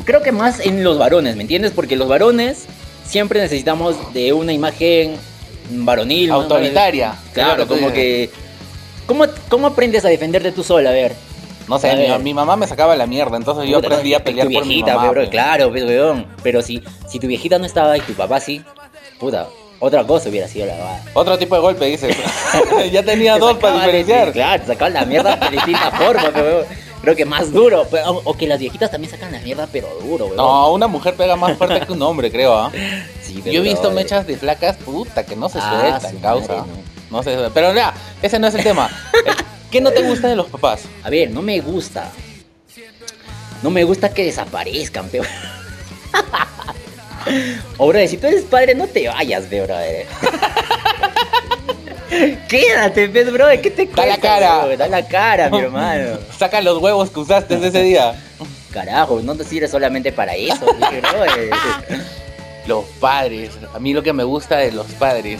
creo 0.06 0.24
que 0.24 0.32
más 0.32 0.60
en 0.60 0.84
los 0.84 0.98
varones, 0.98 1.36
¿me 1.36 1.44
entiendes? 1.44 1.72
Porque 1.72 1.96
los 1.96 2.08
varones 2.08 2.66
siempre 3.06 3.40
necesitamos 3.40 4.12
de 4.12 4.34
una 4.34 4.54
imagen 4.54 5.18
varonil, 5.70 6.30
¿no? 6.30 6.36
Autoritaria. 6.36 7.14
Claro, 7.32 7.68
como 7.68 7.94
que 7.94 8.32
¿Cómo, 9.06 9.26
¿Cómo 9.50 9.68
aprendes 9.68 10.04
a 10.04 10.10
defenderte 10.10 10.52
tú 10.52 10.64
sola? 10.64 10.90
A 10.90 10.94
ver. 10.94 11.14
No 11.68 11.80
sé, 11.80 11.96
mi, 11.96 12.24
mi 12.24 12.34
mamá 12.34 12.56
me 12.56 12.68
sacaba 12.68 12.96
la 12.96 13.08
mierda, 13.08 13.38
entonces 13.38 13.68
yo 13.70 13.80
aprendí 13.80 14.14
a 14.14 14.20
tu 14.20 14.26
pelear 14.26 14.48
por 14.48 14.62
mi 14.64 14.68
viejita, 14.70 14.96
mamá. 14.96 15.04
pe, 15.08 15.10
bro, 15.14 15.24
pe. 15.24 15.30
claro, 15.30 15.70
pues, 15.72 15.84
weón. 15.84 16.28
Pero 16.44 16.62
si, 16.62 16.82
si 17.08 17.20
tu 17.20 17.28
viejita 17.28 17.58
no 17.58 17.66
estaba 17.66 17.98
y 17.98 18.02
tu 18.02 18.14
papá 18.14 18.40
sí, 18.40 18.64
puta, 19.20 19.48
otra 19.80 20.04
cosa 20.06 20.30
hubiera 20.30 20.48
sido 20.48 20.68
la 20.68 20.74
verdad. 20.76 21.02
Otro 21.14 21.38
tipo 21.38 21.56
de 21.56 21.62
golpe, 21.62 21.86
dices. 21.86 22.16
ya 22.92 23.04
tenía 23.04 23.38
dos 23.40 23.58
para 23.58 23.76
diferenciar. 23.76 24.32
Claro, 24.32 24.62
te 24.62 24.68
sacaban 24.68 24.94
la 24.94 25.06
mierda 25.06 25.36
de 25.38 25.50
distinta 25.50 25.92
forma, 25.98 26.30
pe, 26.32 26.42
weón. 26.42 26.66
Creo 27.02 27.16
que 27.16 27.26
más 27.26 27.52
duro. 27.52 27.86
O, 28.24 28.34
que 28.36 28.48
las 28.48 28.58
viejitas 28.58 28.90
también 28.90 29.12
sacan 29.12 29.32
la 29.32 29.40
mierda, 29.40 29.68
pero 29.72 29.88
duro, 30.02 30.26
weón. 30.26 30.38
No, 30.38 30.72
una 30.72 30.88
mujer 30.88 31.14
pega 31.16 31.36
más 31.36 31.56
fuerte 31.58 31.86
que 31.86 31.92
un 31.92 32.02
hombre, 32.02 32.32
creo, 32.32 32.56
¿ah? 32.58 32.72
Sí, 33.22 33.42
Yo 33.46 33.52
he 33.52 33.60
visto 33.60 33.92
mechas 33.92 34.26
de 34.26 34.38
flacas, 34.38 34.78
puta, 34.78 35.24
que 35.26 35.36
no 35.36 35.48
se 35.50 35.60
Ah, 35.62 35.80
sueltan, 36.00 36.12
su 36.12 36.20
causa. 36.22 36.56
madre, 36.58 36.72
no. 37.12 37.18
se 37.24 37.32
sueltan. 37.34 37.52
Pero 37.54 37.74
ya, 37.76 37.94
ese 38.24 38.40
no 38.40 38.48
es 38.48 38.56
el 38.56 38.64
tema. 38.64 38.90
¿Qué 39.72 39.82
no 39.82 39.92
te 39.92 40.04
gusta 40.04 40.28
de 40.28 40.36
los 40.36 40.48
papás? 40.48 40.84
A 41.04 41.10
ver, 41.10 41.32
no 41.32 41.42
me 41.42 41.60
gusta. 41.60 42.12
No 43.62 43.70
me 43.70 43.84
gusta 43.84 44.14
que 44.14 44.24
desaparezcan, 44.24 45.10
pero. 45.12 45.24
O 47.78 47.88
brother, 47.88 48.08
si 48.08 48.18
tú 48.18 48.28
eres 48.28 48.44
padre, 48.44 48.76
no 48.76 48.86
te 48.86 49.08
vayas, 49.08 49.46
pe, 49.46 49.62
brother. 49.62 50.06
Quédate, 52.48 53.10
pez, 53.10 53.32
brother, 53.32 53.60
¿qué 53.62 53.72
te 53.72 53.88
Da 53.88 54.06
la 54.06 54.18
cuesta, 54.18 54.40
cara. 54.40 54.78
Da 54.78 54.88
la 54.88 55.08
cara, 55.08 55.50
mi 55.50 55.58
hermano. 55.62 56.20
Saca 56.38 56.62
los 56.62 56.78
huevos 56.82 57.10
que 57.10 57.20
usaste 57.20 57.56
ese 57.56 57.82
día. 57.82 58.16
Carajo, 58.72 59.22
no 59.22 59.36
te 59.36 59.44
sirve 59.44 59.68
solamente 59.68 60.12
para 60.12 60.36
eso, 60.36 60.66
brother. 60.66 61.50
Los 62.68 62.86
padres. 63.00 63.52
A 63.74 63.80
mí 63.80 63.94
lo 63.94 64.04
que 64.04 64.14
me 64.14 64.24
gusta 64.24 64.58
de 64.58 64.72
los 64.72 64.86
padres. 64.94 65.40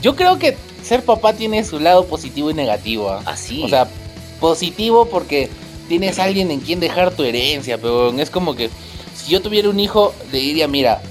Yo 0.00 0.16
creo 0.16 0.38
que 0.38 0.56
ser 0.82 1.04
papá 1.04 1.32
tiene 1.32 1.64
su 1.64 1.78
lado 1.78 2.06
positivo 2.06 2.50
y 2.50 2.54
negativo. 2.54 3.10
¿ah? 3.10 3.22
Así. 3.26 3.62
O 3.62 3.68
sea, 3.68 3.88
positivo 4.40 5.06
porque 5.06 5.48
tienes 5.88 6.18
a 6.18 6.24
alguien 6.24 6.50
en 6.50 6.60
quien 6.60 6.80
dejar 6.80 7.10
tu 7.12 7.24
herencia, 7.24 7.78
pero 7.78 8.10
es 8.18 8.30
como 8.30 8.54
que 8.54 8.70
si 9.14 9.32
yo 9.32 9.42
tuviera 9.42 9.68
un 9.68 9.78
hijo, 9.80 10.14
le 10.32 10.38
diría, 10.38 10.68
mira, 10.68 11.02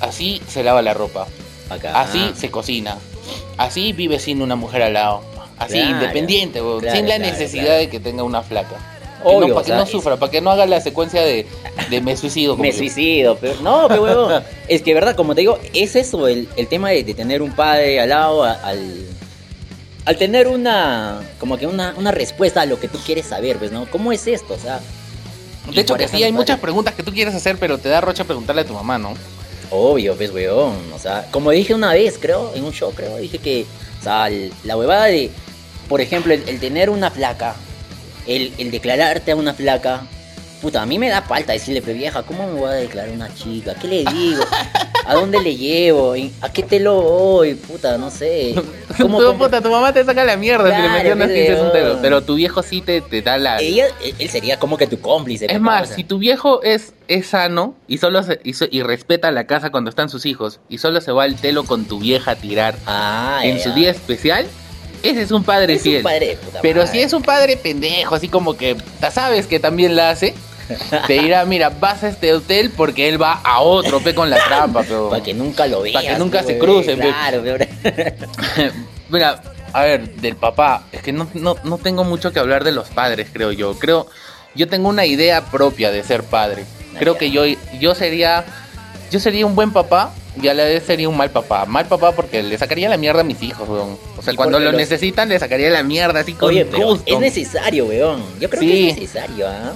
así 0.00 0.40
se 0.48 0.62
lava 0.62 0.82
la 0.82 0.94
ropa, 0.94 1.26
Acá. 1.70 2.00
así 2.00 2.32
se 2.36 2.50
cocina, 2.50 2.98
así 3.56 3.92
vive 3.92 4.18
sin 4.18 4.42
una 4.42 4.54
mujer 4.54 4.82
al 4.82 4.92
lado, 4.92 5.22
así 5.58 5.74
Claro, 5.74 5.90
independiente, 5.90 6.60
claro, 6.60 6.80
sin 6.80 7.08
la 7.08 7.16
claro, 7.16 7.32
necesidad 7.32 7.78
de 7.78 7.88
que 7.88 8.00
tenga 8.00 8.22
una 8.22 8.42
flaca. 8.42 8.76
Obvio, 9.24 9.48
para 9.54 9.60
o 9.60 9.62
que 9.62 9.66
sea, 9.68 9.76
no 9.78 9.82
es- 9.84 9.90
sufra, 9.90 10.16
para 10.16 10.30
que 10.30 10.40
no 10.40 10.50
haga 10.50 10.66
la 10.66 10.80
secuencia 10.80 11.22
de, 11.22 11.46
de 11.90 12.00
me 12.00 12.16
suicido. 12.16 12.56
Me 12.56 12.70
yo. 12.72 12.78
suicido, 12.78 13.36
pero 13.40 13.60
no, 13.62 13.86
pero 13.88 14.02
huevón. 14.02 14.42
es 14.68 14.82
que 14.82 14.94
verdad, 14.94 15.16
como 15.16 15.34
te 15.34 15.40
digo, 15.42 15.58
es 15.74 15.96
eso 15.96 16.28
el, 16.28 16.48
el 16.56 16.66
tema 16.68 16.90
de, 16.90 17.02
de 17.04 17.14
tener 17.14 17.42
un 17.42 17.52
padre 17.52 18.00
al 18.00 18.08
lado, 18.10 18.44
a- 18.44 18.52
al, 18.52 19.06
al 20.04 20.16
tener 20.16 20.48
una, 20.48 21.20
como 21.38 21.58
que 21.58 21.66
una, 21.66 21.94
una 21.96 22.10
respuesta 22.12 22.62
a 22.62 22.66
lo 22.66 22.78
que 22.80 22.88
tú 22.88 22.98
quieres 23.04 23.26
saber, 23.26 23.58
¿ves? 23.58 23.72
¿no? 23.72 23.86
¿Cómo 23.90 24.12
es 24.12 24.26
esto? 24.26 24.54
O 24.54 24.58
sea, 24.58 24.80
De 25.72 25.80
hecho, 25.80 25.94
que 25.96 26.08
sí, 26.08 26.22
hay 26.22 26.32
muchas 26.32 26.58
preguntas 26.60 26.94
que 26.94 27.02
tú 27.02 27.12
quieres 27.12 27.34
hacer, 27.34 27.56
pero 27.58 27.76
te 27.78 27.88
da 27.88 28.00
rocha 28.00 28.24
preguntarle 28.24 28.62
a 28.62 28.64
tu 28.64 28.72
mamá, 28.72 28.98
¿no? 28.98 29.14
Obvio, 29.70 30.16
ves, 30.16 30.30
weón. 30.32 30.76
O 30.94 30.98
sea, 30.98 31.26
como 31.30 31.50
dije 31.50 31.74
una 31.74 31.92
vez, 31.92 32.16
creo, 32.18 32.52
en 32.54 32.64
un 32.64 32.72
show, 32.72 32.90
creo, 32.94 33.18
dije 33.18 33.38
que, 33.38 33.66
o 34.00 34.02
sea, 34.02 34.30
la 34.64 34.76
huevada 34.78 35.04
de, 35.06 35.30
por 35.90 36.00
ejemplo, 36.00 36.32
el, 36.32 36.42
el 36.48 36.58
tener 36.58 36.88
una 36.88 37.10
placa, 37.12 37.54
el, 38.28 38.52
el 38.58 38.70
declararte 38.70 39.32
a 39.32 39.36
una 39.36 39.54
placa, 39.54 40.02
puta, 40.62 40.82
a 40.82 40.86
mí 40.86 40.98
me 40.98 41.08
da 41.08 41.22
falta 41.22 41.52
decirle, 41.52 41.82
pe 41.82 41.92
vieja, 41.92 42.22
¿cómo 42.22 42.46
me 42.46 42.52
voy 42.60 42.68
a 42.68 42.72
declarar 42.74 43.10
a 43.10 43.14
una 43.14 43.34
chica? 43.34 43.74
¿Qué 43.74 43.88
le 43.88 44.04
digo? 44.12 44.44
¿A 45.06 45.14
dónde 45.14 45.40
le 45.40 45.56
llevo? 45.56 46.14
¿Y 46.16 46.30
¿A 46.42 46.52
qué 46.52 46.62
te 46.62 46.78
lo 46.80 47.00
doy? 47.00 47.54
Puta, 47.54 47.96
no 47.96 48.10
sé. 48.10 48.54
¿Cómo 49.00 49.18
tu, 49.18 49.24
compro- 49.24 49.38
puta, 49.38 49.62
tu 49.62 49.70
mamá 49.70 49.90
te 49.94 50.04
saca 50.04 50.22
la 50.24 50.36
mierda 50.36 50.64
si 50.76 50.82
le 50.82 51.02
que 51.02 51.16
pero- 51.16 51.26
dices 51.32 51.60
un 51.60 51.72
tero, 51.72 51.98
pero 52.02 52.22
tu 52.22 52.34
viejo 52.34 52.62
sí 52.62 52.82
te, 52.82 53.00
te 53.00 53.22
da 53.22 53.38
la... 53.38 53.58
Ella, 53.58 53.86
él 54.18 54.28
sería 54.28 54.58
como 54.58 54.76
que 54.76 54.86
tu 54.86 55.00
cómplice. 55.00 55.46
Es 55.48 55.60
más, 55.60 55.88
si 55.90 56.04
tu 56.04 56.18
viejo 56.18 56.62
es, 56.62 56.92
es 57.06 57.28
sano 57.28 57.74
y 57.86 57.96
solo 57.98 58.22
se- 58.22 58.40
y, 58.44 58.52
y 58.70 58.82
respeta 58.82 59.30
la 59.30 59.46
casa 59.46 59.70
cuando 59.70 59.88
están 59.88 60.10
sus 60.10 60.26
hijos 60.26 60.60
y 60.68 60.76
solo 60.78 61.00
se 61.00 61.12
va 61.12 61.22
al 61.22 61.36
telo 61.36 61.64
con 61.64 61.86
tu 61.86 61.98
vieja 62.00 62.32
a 62.32 62.36
tirar 62.36 62.74
Ah, 62.86 63.40
en 63.44 63.60
su 63.60 63.72
día 63.72 63.90
especial, 63.90 64.44
ese 65.02 65.22
es 65.22 65.30
un 65.30 65.44
padre 65.44 65.74
Es 65.74 65.80
un 65.80 65.84
fiel. 65.84 66.02
padre 66.02 66.26
de 66.28 66.36
puta 66.36 66.60
Pero 66.62 66.80
madre. 66.82 66.92
si 66.92 67.00
es 67.00 67.12
un 67.12 67.22
padre 67.22 67.56
pendejo, 67.56 68.14
así 68.14 68.28
como 68.28 68.56
que 68.56 68.76
ya 69.00 69.10
sabes 69.10 69.46
que 69.46 69.58
también 69.60 69.96
la 69.96 70.10
hace, 70.10 70.34
te 71.06 71.12
dirá, 71.22 71.44
mira, 71.44 71.70
vas 71.70 72.02
a 72.04 72.08
este 72.08 72.32
hotel 72.34 72.70
porque 72.76 73.08
él 73.08 73.20
va 73.20 73.40
a 73.44 73.60
otro, 73.60 74.00
pe 74.00 74.14
con 74.14 74.28
la 74.30 74.36
trampa, 74.44 74.82
pero... 74.82 75.08
Para 75.10 75.22
que 75.22 75.34
nunca 75.34 75.66
lo 75.66 75.82
veas. 75.82 76.02
que 76.02 76.18
nunca 76.18 76.42
se 76.42 76.54
pe, 76.54 76.58
crucen. 76.58 76.98
Claro, 77.00 77.42
pe, 77.42 77.68
Mira, 79.08 79.42
a 79.72 79.82
ver, 79.82 80.10
del 80.16 80.36
papá, 80.36 80.84
es 80.92 81.02
que 81.02 81.12
no, 81.12 81.28
no, 81.34 81.56
no 81.64 81.78
tengo 81.78 82.04
mucho 82.04 82.32
que 82.32 82.38
hablar 82.38 82.64
de 82.64 82.72
los 82.72 82.88
padres, 82.88 83.28
creo 83.32 83.52
yo. 83.52 83.78
Creo, 83.78 84.06
yo 84.54 84.68
tengo 84.68 84.88
una 84.88 85.06
idea 85.06 85.46
propia 85.46 85.90
de 85.90 86.02
ser 86.02 86.22
padre. 86.24 86.64
Creo 86.98 87.14
ya. 87.14 87.18
que 87.18 87.30
yo, 87.30 87.42
yo 87.80 87.94
sería, 87.94 88.44
yo 89.10 89.20
sería 89.20 89.46
un 89.46 89.54
buen 89.54 89.70
papá 89.72 90.12
y 90.42 90.48
a 90.48 90.54
la 90.54 90.64
vez 90.64 90.84
sería 90.84 91.08
un 91.08 91.16
mal 91.16 91.30
papá. 91.30 91.64
Mal 91.66 91.86
papá 91.86 92.12
porque 92.12 92.42
le 92.42 92.56
sacaría 92.58 92.88
la 92.88 92.96
mierda 92.96 93.20
a 93.20 93.24
mis 93.24 93.42
hijos, 93.42 93.68
weón. 93.68 93.98
O 94.16 94.22
sea, 94.22 94.32
¿Y 94.32 94.36
cuando 94.36 94.58
lo 94.58 94.66
los- 94.66 94.74
necesitan 94.74 95.28
le 95.28 95.38
sacaría 95.38 95.70
la 95.70 95.82
mierda 95.82 96.20
así 96.20 96.34
con 96.34 96.50
Oye, 96.50 96.64
pero 96.64 96.86
gusto. 96.88 97.04
es 97.06 97.18
necesario, 97.20 97.86
weón. 97.86 98.22
Yo 98.40 98.48
creo 98.50 98.62
Sí. 98.62 98.68
que 98.68 98.88
es 98.90 98.94
necesario, 99.00 99.48
¿ah? 99.48 99.72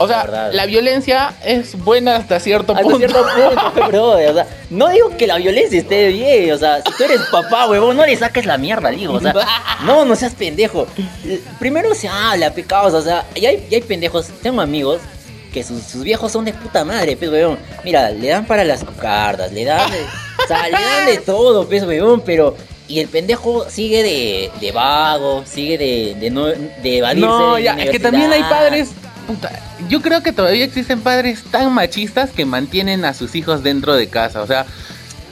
O 0.00 0.06
sea, 0.06 0.50
la 0.52 0.64
violencia 0.66 1.34
es 1.44 1.76
buena 1.76 2.14
hasta 2.14 2.38
cierto 2.38 2.72
Hasta 2.72 2.82
punto. 2.84 2.98
cierto 2.98 3.20
punto, 3.20 3.72
brother. 3.88 4.30
O 4.30 4.34
sea, 4.34 4.46
no 4.70 4.88
digo 4.90 5.16
que 5.16 5.26
la 5.26 5.38
violencia 5.38 5.76
esté 5.80 6.08
bien. 6.10 6.52
O 6.52 6.56
sea, 6.58 6.76
si 6.86 6.92
tú 6.96 7.02
eres 7.02 7.20
papá, 7.32 7.66
huevón, 7.66 7.96
no 7.96 8.06
le 8.06 8.16
saques 8.16 8.46
la 8.46 8.58
mierda 8.58 8.92
hijo. 8.92 9.14
O 9.14 9.20
sea, 9.20 9.34
no, 9.84 10.04
no 10.04 10.14
seas 10.14 10.34
pendejo. 10.34 10.86
Eh, 11.26 11.40
Primero 11.58 11.94
se 11.96 12.06
habla, 12.06 12.52
pecados. 12.52 12.94
O 12.94 13.02
sea, 13.02 13.24
y 13.34 13.44
hay, 13.46 13.66
y 13.68 13.74
hay 13.74 13.80
pendejos. 13.82 14.28
Tengo 14.40 14.60
amigos 14.60 15.00
que 15.48 15.62
sus, 15.64 15.82
sus 15.82 16.02
viejos 16.04 16.30
son 16.32 16.44
de 16.44 16.52
puta 16.52 16.84
madre, 16.84 17.16
pues, 17.16 17.30
weón. 17.30 17.58
Mira, 17.84 18.10
le 18.10 18.28
dan 18.28 18.46
para 18.46 18.64
las 18.64 18.84
cucardas, 18.84 19.52
le 19.52 19.64
dan. 19.64 19.90
de- 19.90 20.02
o 20.44 20.46
sea, 20.46 20.64
le 20.66 20.72
dan 20.72 21.06
de 21.06 21.18
todo, 21.18 21.66
pues, 21.68 21.84
weón, 21.84 22.20
pero. 22.22 22.56
Y 22.86 23.00
el 23.00 23.08
pendejo 23.08 23.68
sigue 23.68 24.02
de, 24.02 24.50
de 24.62 24.72
vago, 24.72 25.44
sigue 25.46 25.76
de, 25.76 26.16
de 26.18 26.30
no 26.30 26.46
de 26.46 26.98
evadirse. 26.98 27.28
No, 27.28 27.56
de 27.56 27.62
ya, 27.64 27.74
es 27.74 27.90
que 27.90 27.98
también 28.00 28.32
hay 28.32 28.42
padres. 28.44 28.88
puta, 29.26 29.50
yo 29.90 30.00
creo 30.00 30.22
que 30.22 30.32
todavía 30.32 30.64
existen 30.64 31.00
padres 31.02 31.42
tan 31.50 31.70
machistas 31.74 32.30
que 32.30 32.46
mantienen 32.46 33.04
a 33.04 33.12
sus 33.12 33.34
hijos 33.34 33.62
dentro 33.62 33.94
de 33.94 34.08
casa. 34.08 34.40
O 34.40 34.46
sea, 34.46 34.64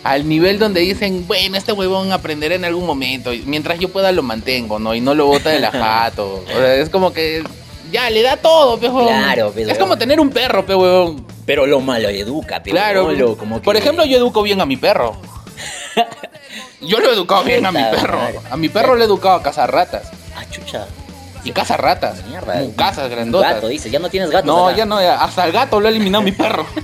al 0.04 0.28
nivel 0.28 0.58
donde 0.58 0.82
dicen, 0.82 1.26
bueno, 1.26 1.56
este 1.56 1.72
huevón 1.72 2.12
aprenderá 2.12 2.54
en 2.54 2.66
algún 2.66 2.84
momento. 2.84 3.32
y 3.32 3.40
mientras 3.46 3.78
yo 3.78 3.88
pueda 3.88 4.12
lo 4.12 4.22
mantengo, 4.22 4.78
¿no? 4.78 4.94
Y 4.94 5.00
no 5.00 5.14
lo 5.14 5.24
bota 5.26 5.48
de 5.48 5.60
la 5.60 5.70
jato. 5.72 6.44
O 6.44 6.46
sea, 6.46 6.74
es 6.74 6.90
como 6.90 7.14
que. 7.14 7.42
Ya, 7.90 8.10
le 8.10 8.22
da 8.22 8.36
todo, 8.36 8.78
pe 8.78 8.88
huevón. 8.88 9.06
Claro, 9.06 9.52
pe, 9.52 9.62
Es 9.62 9.78
como 9.78 9.96
tener 9.96 10.18
un 10.20 10.30
perro, 10.30 10.64
pe 10.66 10.74
huevón. 10.74 11.24
Pero 11.44 11.66
lo 11.66 11.80
malo 11.80 12.08
educa, 12.08 12.60
pero 12.62 12.74
Claro. 12.76 13.12
lo- 13.12 13.36
como 13.36 13.56
que- 13.60 13.64
Por 13.64 13.76
ejemplo, 13.76 14.04
yo 14.04 14.16
educo 14.18 14.42
bien 14.42 14.60
a 14.60 14.66
mi 14.66 14.76
perro. 14.76 15.16
Yo 16.80 17.00
lo 17.00 17.08
he 17.10 17.14
educado 17.14 17.42
bien 17.42 17.64
a 17.64 17.72
mi 17.72 17.82
perro. 17.82 18.18
A 18.50 18.56
mi 18.56 18.68
perro 18.68 18.94
le 18.96 19.02
he 19.04 19.06
educado 19.06 19.36
a 19.36 19.42
cazar 19.42 19.72
ratas. 19.72 20.10
Ah, 20.36 20.44
chucha. 20.50 20.86
Y 21.42 21.50
caza 21.52 21.76
ratas. 21.76 22.22
Mierda. 22.28 22.60
Casas 22.76 23.08
grandotas. 23.08 23.54
Gato, 23.54 23.68
dice, 23.68 23.88
ya 23.90 23.98
no 23.98 24.10
tienes 24.10 24.30
gatos. 24.30 24.46
No, 24.46 24.68
acá. 24.68 24.76
ya 24.76 24.84
no, 24.84 25.00
ya, 25.00 25.22
hasta 25.22 25.46
el 25.46 25.52
gato 25.52 25.80
lo 25.80 25.86
ha 25.86 25.90
eliminado 25.90 26.22
mi 26.22 26.32
perro. 26.32 26.66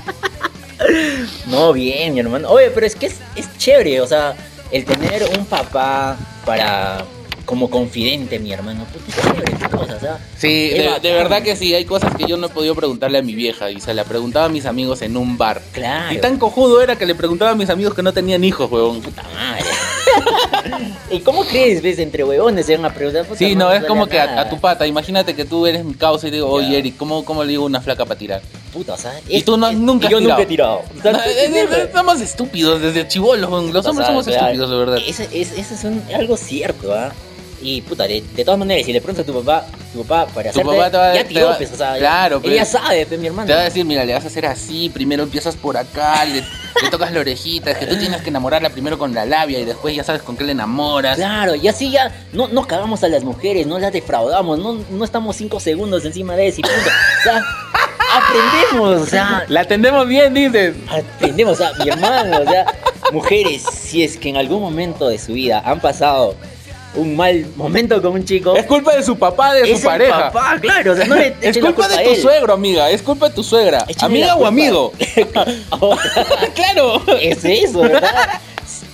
No, 1.47 1.73
bien, 1.73 2.14
mi 2.14 2.21
hermano. 2.21 2.49
Oye, 2.50 2.71
pero 2.71 2.87
es 2.87 2.97
que 2.97 3.06
es, 3.06 3.16
es 3.37 3.47
chévere, 3.56 4.00
o 4.00 4.06
sea, 4.06 4.35
el 4.73 4.85
tener 4.85 5.23
un 5.38 5.44
papá 5.47 6.16
para 6.44 7.04
como 7.44 7.70
confidente, 7.70 8.38
mi 8.38 8.52
hermano. 8.52 8.84
Puta, 8.84 9.42
qué 9.44 9.76
cosas, 9.76 10.02
¿ah? 10.04 10.18
Sí, 10.38 10.70
Es 10.72 11.02
de, 11.02 11.12
verdad 11.12 11.42
que 11.42 11.56
sí, 11.56 11.75
hay 11.75 11.84
cosas 11.84 12.14
que 12.14 12.25
yo 12.26 12.37
no 12.37 12.46
he 12.46 12.50
podido 12.50 12.75
preguntarle 12.75 13.18
a 13.18 13.22
mi 13.22 13.34
vieja 13.34 13.70
y 13.70 13.80
se 13.80 13.94
la 13.94 14.04
preguntaba 14.04 14.46
a 14.46 14.49
mis 14.49 14.66
amigos 14.66 15.02
en 15.02 15.16
un 15.16 15.37
bar. 15.37 15.61
Claro. 15.72 16.14
Y 16.14 16.18
tan 16.18 16.38
cojudo 16.38 16.80
era 16.80 16.96
que 16.96 17.06
le 17.06 17.14
preguntaba 17.14 17.50
a 17.50 17.54
mis 17.54 17.70
amigos 17.70 17.94
que 17.94 18.02
no 18.02 18.12
tenían 18.12 18.42
hijos, 18.44 18.70
huevón. 18.70 19.00
Puta 19.00 19.22
madre. 19.34 19.64
¿Y 21.11 21.20
cómo 21.20 21.44
crees, 21.44 21.82
ves, 21.82 21.99
entre 21.99 22.25
huevones 22.25 22.66
se 22.66 22.76
van 22.76 22.87
a 22.87 22.94
preguntar? 22.94 23.25
Puta, 23.26 23.38
Sí, 23.38 23.54
no, 23.54 23.72
es 23.72 23.84
como 23.84 24.06
que 24.06 24.18
a, 24.20 24.49
tu 24.49 24.58
pata, 24.61 24.87
imagínate 24.87 25.34
que 25.34 25.44
tú 25.44 25.66
eres 25.66 25.84
mi 25.84 25.94
causa 25.94 26.28
y 26.28 26.30
digo, 26.30 26.49
oye. 26.49 26.78
Eric, 26.78 26.96
¿cómo, 26.96 27.25
¿cómo 27.25 27.44
le 27.44 27.50
digo 27.50 27.64
una 27.64 27.80
flaca 27.80 28.04
para 28.04 28.18
tirar? 28.18 28.42
Puta, 28.72 28.94
o 28.94 28.96
sea, 28.96 29.12
Y 29.28 29.42
tú 29.42 29.56
no- 29.58 29.68
es- 29.68 29.76
nunca 29.76 30.06
y 30.06 30.11
yo 30.11 30.16
has 30.18 30.22
nunca 30.22 30.40
he 30.42 30.46
tirado. 30.46 30.82
O 30.99 31.02
sea, 31.02 31.12
Somos 31.94 32.20
estúpidos 32.20 32.80
desde 32.80 33.06
chivolos, 33.06 33.50
los 33.72 33.84
O 33.87 33.90
hombres 33.90 34.06
sea, 34.06 34.06
somos 34.06 34.26
estúpidos, 34.26 34.70
de 34.70 34.76
verdad. 34.76 34.99
Eso 35.06 35.22
es, 35.32 35.52
eso 35.52 35.75
es 35.75 35.84
un- 35.84 36.02
algo 36.14 36.37
cierto, 36.37 36.94
¿ah? 36.94 37.12
Y 37.62 37.81
puta, 37.83 38.04
de, 38.09 38.23
de 38.35 38.45
todas 38.45 38.59
maneras, 38.59 38.85
si 38.85 38.92
le 38.92 39.00
preguntas 39.00 39.23
a 39.23 39.26
tu 39.33 39.42
papá, 39.42 39.66
tu 39.92 40.04
papá 40.04 40.26
para 40.33 40.50
va- 40.52 41.14
ya 41.14 41.25
tiró, 41.25 41.50
o 41.50 41.54
sea, 41.76 41.97
claro, 41.97 42.40
él 42.42 42.50
ya 42.54 42.59
pues. 42.62 42.69
sabe, 42.71 43.07
pues, 43.07 43.21
mi 43.21 43.28
hermano. 43.28 43.47
Te 43.47 43.54
va 43.54 43.61
a 43.61 43.64
decir, 43.64 43.85
mira, 43.85 44.04
le 44.04 44.12
vas 44.14 44.25
a 44.25 44.26
hacer 44.26 44.47
así, 44.47 44.88
primero 44.90 45.23
empiezas 45.23 45.54
por 45.57 45.76
acá, 45.76 46.25
le, 46.25 46.40
le 46.40 46.90
tocas 46.90 47.12
la 47.12 47.21
orejita, 47.21 47.71
es 47.71 47.78
que 47.78 47.87
tú 47.87 47.97
tienes 47.97 48.21
que 48.23 48.31
enamorarla 48.31 48.71
primero 48.71 48.99
con 48.99 49.14
la 49.14 49.25
labia 49.25 49.61
y 49.61 49.64
después 49.64 49.95
ya 49.95 50.02
sabes 50.02 50.23
con 50.23 50.37
qué 50.37 50.45
le 50.45 50.52
enamoras. 50.52 51.16
Claro, 51.16 51.54
y 51.54 51.69
así 51.69 51.90
ya 51.90 52.12
no, 52.33 52.49
no 52.49 52.66
cagamos 52.66 53.04
a 53.04 53.09
las 53.09 53.23
mujeres, 53.23 53.66
no 53.66 53.78
las 53.78 53.92
defraudamos, 53.92 54.59
no, 54.59 54.78
no 54.90 55.04
estamos 55.04 55.37
cinco 55.37 55.61
segundos 55.61 56.04
encima 56.04 56.35
de 56.35 56.49
eso 56.49 56.61
y 56.61 56.62
punto. 56.64 56.78
O 56.78 57.23
sea, 57.23 57.42
aprendemos, 58.16 59.02
o 59.02 59.07
sea, 59.07 59.45
La 59.49 59.61
atendemos 59.61 60.07
bien, 60.09 60.35
dices. 60.35 60.75
aprendemos, 60.88 61.54
o 61.61 61.62
sea, 61.62 61.73
mi 61.85 61.90
hermano, 61.90 62.40
o 62.40 62.45
sea, 62.50 62.66
mujeres, 63.12 63.62
si 63.62 64.02
es 64.02 64.16
que 64.16 64.28
en 64.31 64.37
algún 64.37 64.61
momento 64.61 65.09
de 65.09 65.19
su 65.19 65.33
vida 65.35 65.62
han 65.64 65.81
pasado 65.81 66.35
un 66.94 67.16
mal 67.16 67.46
momento 67.56 68.00
con 68.02 68.12
un 68.12 68.25
chico, 68.25 68.54
Es 68.56 68.66
culpa 68.66 68.94
de 68.94 69.02
su 69.02 69.16
papá, 69.18 69.54
de 69.54 69.70
es 69.70 69.80
su 69.80 69.87
pareja. 69.87 70.30
papá, 70.30 70.58
claro, 70.61 70.92
o 70.92 70.96
sea, 70.96 71.06
no 71.06 71.14
le 71.16 71.34
Es 71.40 71.56
culpa 71.58 71.88
de 71.88 72.04
tu 72.04 72.14
suegro, 72.16 72.52
amiga. 72.52 72.90
Es 72.90 73.02
culpa 73.02 73.28
de 73.28 73.34
tu 73.34 73.42
suegra. 73.42 73.84
Échale 73.88 74.12
amiga 74.14 74.37
o 74.37 74.46
amigo. 74.46 74.92
claro. 76.54 77.02
Es 77.20 77.44
eso, 77.44 77.80
¿verdad? 77.80 78.40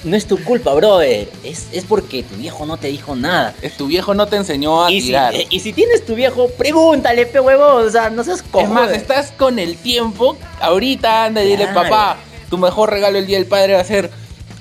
No 0.04 0.16
es 0.16 0.26
tu 0.26 0.42
culpa, 0.44 0.72
brother. 0.74 1.28
Es, 1.42 1.66
es 1.72 1.84
porque 1.84 2.22
tu 2.22 2.36
viejo 2.36 2.64
no 2.66 2.76
te 2.76 2.88
dijo 2.88 3.16
nada. 3.16 3.54
Es 3.62 3.76
tu 3.76 3.86
viejo 3.88 4.14
no 4.14 4.26
te 4.28 4.36
enseñó 4.36 4.84
a 4.84 4.90
Y 4.92 5.00
tirar. 5.02 5.34
eh, 5.34 5.46
y 5.50 5.60
si 5.60 5.72
tienes 5.72 6.06
tu 6.06 6.14
viejo, 6.14 6.48
pregúntale, 6.56 7.26
pe 7.26 7.40
huevón. 7.40 7.86
O 7.86 7.90
sea, 7.90 8.08
no 8.08 8.22
seas 8.22 8.38
Es 8.38 8.44
cojudo. 8.44 8.72
más, 8.74 8.90
estás 8.92 9.32
con 9.32 9.58
el 9.58 9.76
tiempo. 9.76 10.36
Ahorita 10.60 11.24
anda 11.24 11.42
y 11.42 11.48
dile, 11.48 11.66
papá, 11.68 12.16
tu 12.48 12.58
mejor 12.58 12.90
regalo 12.90 13.18
el 13.18 13.26
día 13.26 13.38
del 13.38 13.46
padre 13.46 13.74
va 13.74 13.80
a 13.80 13.84
ser. 13.84 14.10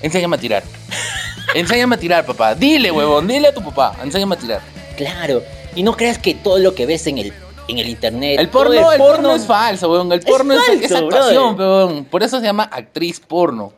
Enséñame 0.01 0.36
a 0.36 0.39
tirar. 0.39 0.63
Enséñame 1.60 1.96
a 1.96 2.00
tirar, 2.00 2.26
papá. 2.26 2.56
Dile, 2.56 2.92
huevón, 2.92 3.28
dile 3.28 3.50
a 3.50 3.54
tu 3.54 3.64
papá. 3.64 3.96
Enséñame 4.04 4.36
a 4.36 4.38
tirar. 4.38 4.62
Claro. 4.96 5.44
Y 5.76 5.84
no 5.84 5.96
creas 5.96 6.18
que 6.18 6.34
todo 6.34 6.58
lo 6.60 6.74
que 6.74 6.86
ves 6.86 7.06
en 7.08 7.18
el, 7.18 7.34
en 7.68 7.78
el 7.78 7.90
internet. 7.90 8.40
El 8.40 8.50
porno, 8.50 8.92
el 8.92 8.98
porno 8.98 9.36
es 9.36 9.46
falso, 9.46 9.92
weón. 9.92 10.12
El 10.12 10.20
Es 10.20 10.26
porno 10.26 10.54
es, 10.54 10.92
actuación, 10.92 11.60
weón. 11.60 12.06
Por 12.06 12.24
eso 12.24 12.40
se 12.40 12.46
llama 12.46 12.64
actriz 12.64 13.20
porno. 13.20 13.74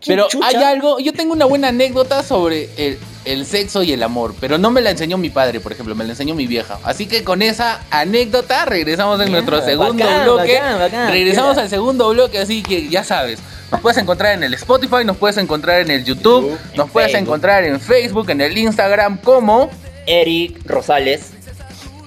¿Quién 0.00 0.16
Pero 0.16 0.28
chucha? 0.28 0.46
hay 0.48 0.56
algo, 0.56 0.98
yo 0.98 1.12
tengo 1.12 1.32
una 1.32 1.46
buena 1.46 1.68
anécdota 1.68 2.22
sobre 2.22 2.68
el, 2.76 2.98
el 3.24 3.46
sexo 3.46 3.82
y 3.82 3.92
el 3.92 4.02
amor, 4.02 4.34
pero 4.40 4.58
no 4.58 4.70
me 4.70 4.80
la 4.80 4.90
enseñó 4.90 5.18
mi 5.18 5.30
padre, 5.30 5.60
por 5.60 5.72
ejemplo, 5.72 5.94
me 5.94 6.04
la 6.04 6.10
enseñó 6.10 6.34
mi 6.34 6.46
vieja. 6.46 6.78
Así 6.84 7.06
que 7.06 7.24
con 7.24 7.42
esa 7.42 7.80
anécdota 7.90 8.64
regresamos 8.64 9.20
en 9.20 9.32
nuestro 9.32 9.62
segundo 9.62 10.04
bacán, 10.04 10.24
bloque. 10.24 10.54
bacán, 10.54 10.78
bacán. 10.78 11.10
regresamos 11.10 11.58
al 11.58 11.68
segundo 11.68 12.10
bloque, 12.10 12.38
así 12.38 12.62
que 12.62 12.88
ya 12.88 13.04
sabes. 13.04 13.40
Nos 13.70 13.80
puedes 13.80 13.98
encontrar 13.98 14.34
en 14.34 14.44
el 14.44 14.54
Spotify, 14.54 15.04
nos 15.04 15.16
puedes 15.16 15.36
encontrar 15.36 15.80
en 15.80 15.90
el 15.90 16.04
YouTube, 16.04 16.50
YouTube, 16.50 16.76
nos 16.76 16.90
puedes 16.90 17.10
Facebook. 17.10 17.28
encontrar 17.28 17.64
en 17.64 17.80
Facebook, 17.80 18.30
en 18.30 18.40
el 18.40 18.56
Instagram 18.56 19.18
como 19.18 19.70
Eric 20.06 20.60
Rosales. 20.64 21.33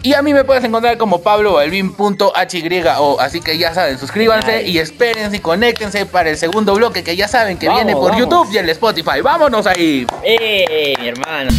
Y 0.07 0.13
a 0.13 0.21
mí 0.21 0.33
me 0.33 0.45
puedes 0.45 0.63
encontrar 0.63 0.97
como 0.97 1.21
pablobalvin.hyo. 1.21 3.19
Así 3.19 3.41
que 3.41 3.57
ya 3.57 3.73
saben, 3.73 3.99
suscríbanse 3.99 4.63
y 4.65 4.77
espérense 4.77 5.35
y 5.35 5.39
conéctense 5.39 6.05
para 6.05 6.29
el 6.29 6.37
segundo 6.37 6.75
bloque 6.75 7.03
que 7.03 7.17
ya 7.17 7.27
saben 7.27 7.57
que 7.57 7.67
Vamos, 7.67 7.83
viene 7.83 7.91
por 7.91 8.11
vamos. 8.11 8.19
YouTube 8.19 8.47
y 8.53 8.57
el 8.57 8.69
Spotify. 8.69 9.19
¡Vámonos 9.21 9.67
ahí! 9.67 10.07
¡Eh, 10.23 10.95
mi 10.97 11.09
hermano! 11.09 11.49